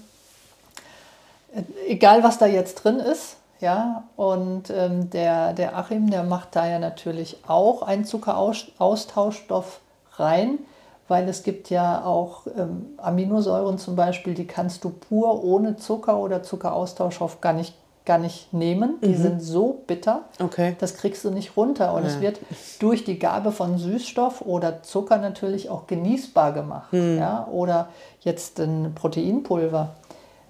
[1.54, 6.56] äh, egal was da jetzt drin ist, ja, und ähm, der, der Achim, der macht
[6.56, 9.80] da ja natürlich auch einen Zuckeraustauschstoff
[10.18, 10.60] rein,
[11.08, 16.18] weil es gibt ja auch ähm, Aminosäuren zum Beispiel, die kannst du pur ohne Zucker
[16.18, 17.76] oder Zuckeraustauschstoff gar nicht,
[18.06, 18.96] gar nicht nehmen.
[19.02, 20.76] Die sind so bitter, Okay.
[20.80, 21.94] das kriegst du nicht runter.
[21.94, 22.40] Und es wird
[22.80, 26.94] durch die Gabe von Süßstoff oder Zucker natürlich auch genießbar gemacht.
[26.94, 27.48] Ja?
[27.52, 27.90] Oder
[28.22, 29.90] jetzt ein Proteinpulver.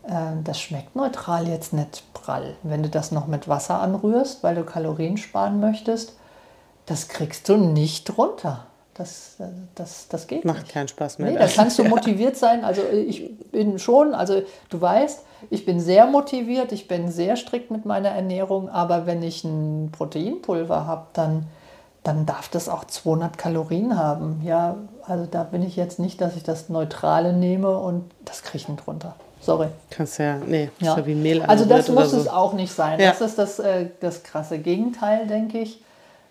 [0.07, 2.55] Ähm, Das schmeckt neutral jetzt nicht prall.
[2.63, 6.13] Wenn du das noch mit Wasser anrührst, weil du Kalorien sparen möchtest,
[6.85, 8.65] das kriegst du nicht runter.
[8.97, 9.43] Das, äh,
[9.75, 10.71] das, das geht Macht nicht.
[10.73, 11.31] keinen Spaß mehr.
[11.31, 12.63] Nee, da kannst du motiviert sein.
[12.63, 15.19] Also ich bin schon, also du weißt,
[15.49, 19.89] ich bin sehr motiviert, ich bin sehr strikt mit meiner Ernährung, aber wenn ich ein
[19.91, 21.45] Proteinpulver habe, dann,
[22.03, 24.41] dann darf das auch 200 Kalorien haben.
[24.45, 28.57] Ja, also da bin ich jetzt nicht, dass ich das Neutrale nehme und das kriege
[28.59, 29.15] ich nicht runter.
[29.41, 29.67] Sorry.
[29.91, 30.91] Kannst ja, nee, Ja.
[30.93, 32.17] ist ja wie Mehl also das muss so.
[32.17, 32.99] es auch nicht sein.
[32.99, 33.09] Ja.
[33.11, 35.81] Das ist das, äh, das krasse Gegenteil, denke ich.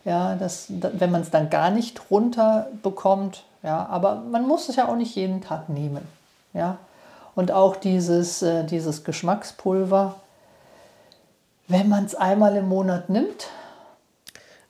[0.05, 4.69] Ja, das, da, wenn man es dann gar nicht runter bekommt, ja, aber man muss
[4.69, 6.07] es ja auch nicht jeden Tag nehmen.
[6.53, 6.79] Ja.
[7.35, 10.15] Und auch dieses, äh, dieses Geschmackspulver,
[11.69, 13.49] wenn man es einmal im Monat nimmt,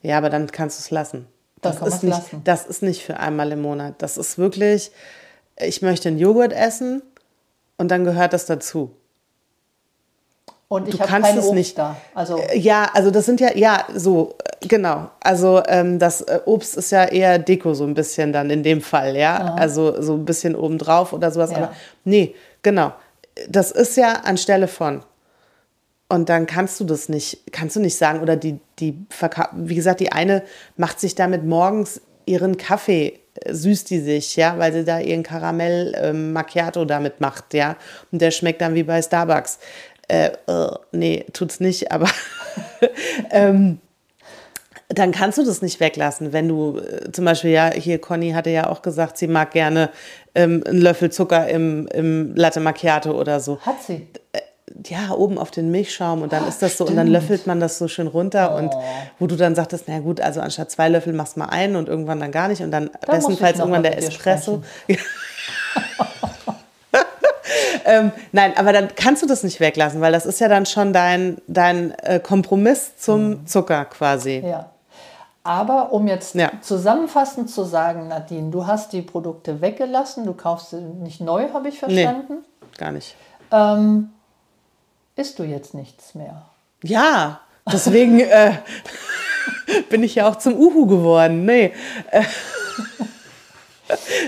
[0.03, 1.27] Ja, aber dann kannst du es lassen.
[1.63, 2.43] Das ist nicht, lassen.
[2.45, 3.95] Das ist nicht für einmal im Monat.
[3.99, 4.93] Das ist wirklich,
[5.57, 7.03] ich möchte einen Joghurt essen
[7.79, 8.95] und dann gehört das dazu.
[10.69, 11.79] Und ich Du habe kannst kein es Obst nicht.
[11.79, 11.97] da.
[12.15, 15.11] Also Ja, also das sind ja, ja, so, äh, genau.
[15.21, 18.81] Also ähm, das äh, Obst ist ja eher Deko so ein bisschen dann in dem
[18.81, 19.55] Fall, ja.
[19.57, 21.51] Also so ein bisschen obendrauf oder sowas.
[21.51, 21.57] Ja.
[21.59, 21.73] Aber
[22.05, 22.93] nee, genau.
[23.49, 25.03] Das ist ja anstelle von.
[26.09, 29.75] Und dann kannst du das nicht, kannst du nicht sagen, oder die, die verka- wie
[29.75, 30.43] gesagt, die eine
[30.77, 35.23] macht sich damit morgens ihren Kaffee, äh, süßt die sich, ja, weil sie da ihren
[35.23, 37.77] Karamell ähm, Macchiato damit macht, ja.
[38.13, 39.59] Und der schmeckt dann wie bei Starbucks.
[40.09, 42.09] Äh, äh, nee, tut's nicht, aber
[43.31, 43.79] ähm,
[44.89, 48.51] dann kannst du das nicht weglassen, wenn du äh, zum Beispiel, ja, hier Conny hatte
[48.51, 49.91] ja auch gesagt, sie mag gerne
[50.35, 54.07] ähm, einen Löffel Zucker im, im Latte Macchiato oder so hat sie.
[54.87, 57.23] ja, oben auf den Milchschaum und dann ist das so und dann stimmt.
[57.23, 58.73] löffelt man das so schön runter und
[59.19, 61.89] wo du dann sagtest, na gut, also anstatt zwei Löffel machst du mal einen und
[61.89, 64.63] irgendwann dann gar nicht und dann ich bestenfalls irgendwann der Espresso.
[67.85, 70.93] ähm, nein, aber dann kannst du das nicht weglassen, weil das ist ja dann schon
[70.93, 73.47] dein, dein äh, Kompromiss zum Mhm.
[73.47, 74.43] Zucker quasi.
[74.47, 74.71] Ja.
[75.47, 76.51] Aber um jetzt Ja.
[76.63, 81.69] zusammenfassend zu sagen, Nadine, du hast die Produkte weggelassen, du kaufst sie nicht neu, habe
[81.69, 82.45] ich verstanden.
[82.79, 83.15] Gar nicht.
[83.53, 84.11] Ähm,
[85.17, 86.47] isst du jetzt nichts mehr?
[86.83, 88.53] Ja, deswegen äh,
[89.91, 91.45] bin ich ja auch zum Uhu geworden.
[91.45, 91.73] Nee.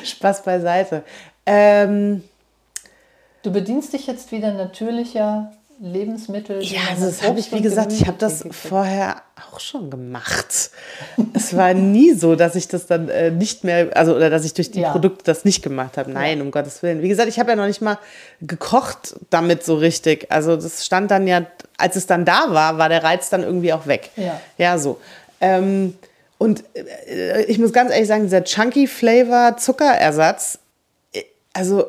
[0.04, 1.02] Spaß beiseite.
[1.46, 2.22] Ähm,
[3.46, 6.62] du bedienst dich jetzt wieder natürlicher Lebensmittel.
[6.62, 9.22] Ja, also das habe ich, wie gesagt, ich habe das vorher
[9.52, 10.70] auch schon gemacht.
[11.34, 14.54] es war nie so, dass ich das dann äh, nicht mehr, also oder dass ich
[14.54, 14.90] durch die ja.
[14.90, 16.10] Produkte das nicht gemacht habe.
[16.10, 16.44] Nein, ja.
[16.44, 17.02] um Gottes Willen.
[17.02, 17.98] Wie gesagt, ich habe ja noch nicht mal
[18.40, 20.32] gekocht damit so richtig.
[20.32, 23.72] Also das stand dann ja, als es dann da war, war der Reiz dann irgendwie
[23.72, 24.10] auch weg.
[24.16, 24.98] Ja, ja so.
[25.40, 25.94] Ähm,
[26.38, 30.58] und äh, ich muss ganz ehrlich sagen, dieser Chunky Flavor Zuckerersatz,
[31.12, 31.22] äh,
[31.52, 31.82] also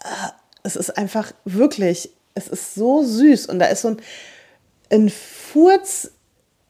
[0.00, 3.96] äh, es ist einfach wirklich es ist so süß und da ist so ein,
[4.90, 6.12] ein Furz.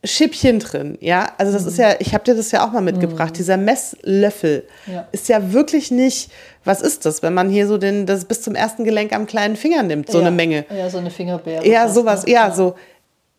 [0.03, 1.30] Schippchen drin, ja.
[1.36, 1.68] Also das mhm.
[1.68, 3.32] ist ja, ich habe dir das ja auch mal mitgebracht.
[3.32, 3.36] Mhm.
[3.36, 5.07] Dieser Messlöffel ja.
[5.12, 6.32] ist ja wirklich nicht,
[6.64, 9.57] was ist das, wenn man hier so den, das bis zum ersten Gelenk am kleinen
[9.57, 10.26] Finger nimmt, so ja.
[10.26, 10.64] eine Menge.
[10.74, 11.68] Ja, so eine Fingerbeere.
[11.68, 12.32] Ja, sowas, ne?
[12.32, 12.76] ja, ja, so.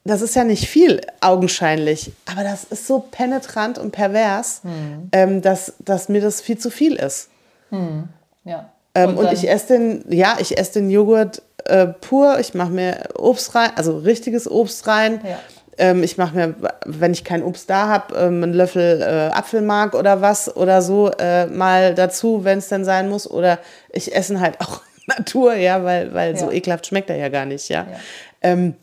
[0.04, 2.12] Das ist ja nicht viel, augenscheinlich.
[2.32, 5.10] Aber das ist so penetrant und pervers, mhm.
[5.14, 7.30] ähm, dass, dass mir das viel zu viel ist.
[7.72, 8.08] Mhm.
[8.44, 8.72] Ja.
[8.94, 12.72] Ähm, und, und ich esse den, ja, ich esse den Joghurt äh, pur, ich mache
[12.72, 15.22] mir Obst rein, also richtiges Obst rein.
[15.24, 15.40] Ja.
[15.78, 19.94] Ähm, ich mache mir, wenn ich kein Obst da habe, ähm, einen Löffel äh, Apfelmark
[19.94, 23.30] oder was oder so äh, mal dazu, wenn es denn sein muss.
[23.30, 23.60] Oder
[23.92, 26.38] ich esse halt auch Natur, ja, weil, weil ja.
[26.38, 27.88] so ekelhaft schmeckt er ja gar nicht, ja.
[27.90, 27.98] ja.
[28.42, 28.76] Ähm,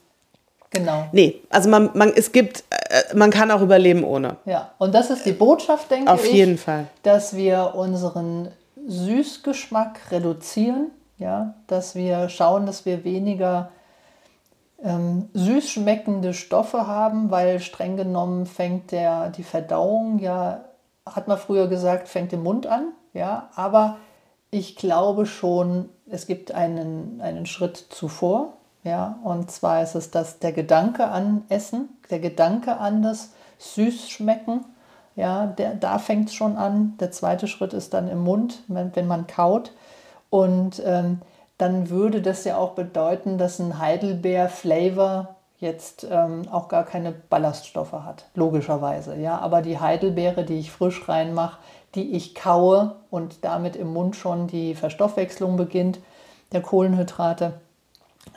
[0.71, 1.07] Genau.
[1.13, 4.37] Nee, also man, man, es gibt, äh, man kann auch überleben ohne.
[4.45, 6.11] Ja, und das ist die Botschaft, denke ich.
[6.11, 6.85] Auf jeden Fall.
[7.03, 8.49] Dass wir unseren
[8.89, 13.71] Süßgeschmack reduzieren ja, dass wir schauen, dass wir weniger
[14.83, 20.65] ähm, süß schmeckende Stoffe haben, weil streng genommen fängt der, die Verdauung ja,
[21.05, 23.97] hat man früher gesagt, fängt im Mund an, ja, aber
[24.51, 30.39] ich glaube schon, es gibt einen, einen Schritt zuvor, ja, und zwar ist es das,
[30.39, 34.65] der Gedanke an Essen, der Gedanke an das Süßschmecken,
[35.19, 36.95] ja, der, da fängt es schon an.
[37.01, 39.73] Der zweite Schritt ist dann im Mund, wenn, wenn man kaut.
[40.31, 41.21] Und ähm,
[41.59, 47.95] dann würde das ja auch bedeuten, dass ein Heidelbeer-Flavor jetzt ähm, auch gar keine Ballaststoffe
[47.95, 49.17] hat, logischerweise.
[49.17, 51.59] Ja, aber die Heidelbeere, die ich frisch reinmache,
[51.97, 55.99] die ich kaue und damit im Mund schon die Verstoffwechslung beginnt,
[56.53, 57.55] der Kohlenhydrate,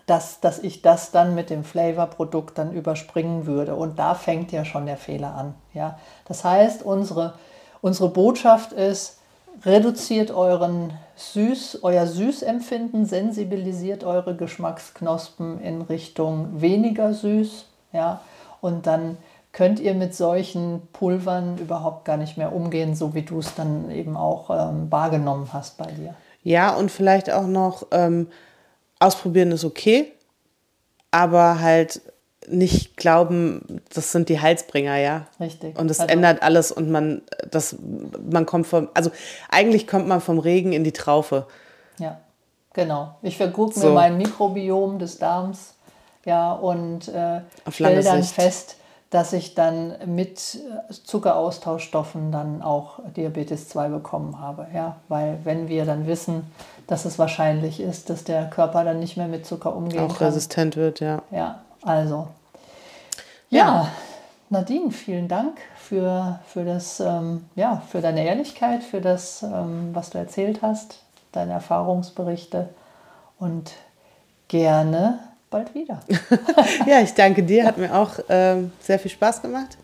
[0.06, 3.76] dass, dass ich das dann mit dem Flavorprodukt dann überspringen würde.
[3.76, 5.56] Und da fängt ja schon der Fehler an.
[5.74, 5.98] Ja?
[6.26, 7.34] Das heißt, unsere,
[7.82, 9.20] unsere Botschaft ist,
[9.66, 18.22] reduziert euren Süß, euer Süßempfinden, sensibilisiert eure Geschmacksknospen in Richtung weniger süß, ja,
[18.62, 19.18] und dann
[19.52, 23.92] könnt ihr mit solchen Pulvern überhaupt gar nicht mehr umgehen, so wie du es dann
[23.92, 26.14] eben auch ähm, wahrgenommen hast bei dir.
[26.44, 28.28] Ja, und vielleicht auch noch ähm,
[29.02, 30.12] ausprobieren ist okay,
[31.12, 32.02] aber halt
[32.48, 35.28] nicht glauben, das sind die Heilsbringer, ja.
[35.40, 35.78] Richtig.
[35.78, 37.76] Und es also, ändert alles und man, das,
[38.30, 39.12] man kommt vom, also
[39.50, 41.48] eigentlich kommt man vom Regen in die Traufe.
[42.00, 42.20] Ja,
[42.74, 43.16] genau.
[43.22, 43.90] Ich vergucke so.
[43.90, 45.76] mir mein Mikrobiom des Darms,
[46.26, 48.36] ja, und äh, stelle dann Sicht.
[48.36, 48.76] fest,
[49.12, 50.58] dass ich dann mit
[50.90, 54.68] Zuckeraustauschstoffen dann auch Diabetes 2 bekommen habe.
[54.74, 54.96] Ja?
[55.10, 56.44] Weil wenn wir dann wissen,
[56.88, 60.16] dass es wahrscheinlich ist, dass der Körper dann nicht mehr mit Zucker umgehen auch kann.
[60.16, 61.22] Auch resistent wird, ja.
[61.30, 62.30] Ja, also.
[63.50, 63.88] Ja, ja
[64.50, 70.12] Nadine, vielen Dank für, für, das, ähm, ja, für deine Ehrlichkeit, für das, ähm, was
[70.12, 71.00] du erzählt hast,
[71.34, 72.70] deine Erfahrungsberichte
[73.40, 73.74] und
[74.48, 75.20] gerne
[75.52, 76.00] bald wieder.
[76.88, 79.78] ja, ich danke dir, hat mir auch ähm, sehr viel Spaß gemacht.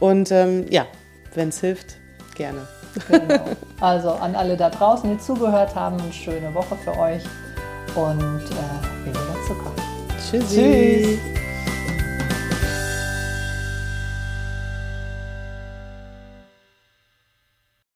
[0.00, 0.86] Und ähm, ja,
[1.34, 1.98] wenn es hilft,
[2.34, 2.66] gerne.
[3.08, 3.44] Genau.
[3.80, 7.22] Also an alle da draußen, die zugehört haben, eine schöne Woche für euch
[7.94, 9.72] und äh, weniger Zucker.
[10.18, 11.18] Tschüssi.
[11.20, 11.37] Tschüss.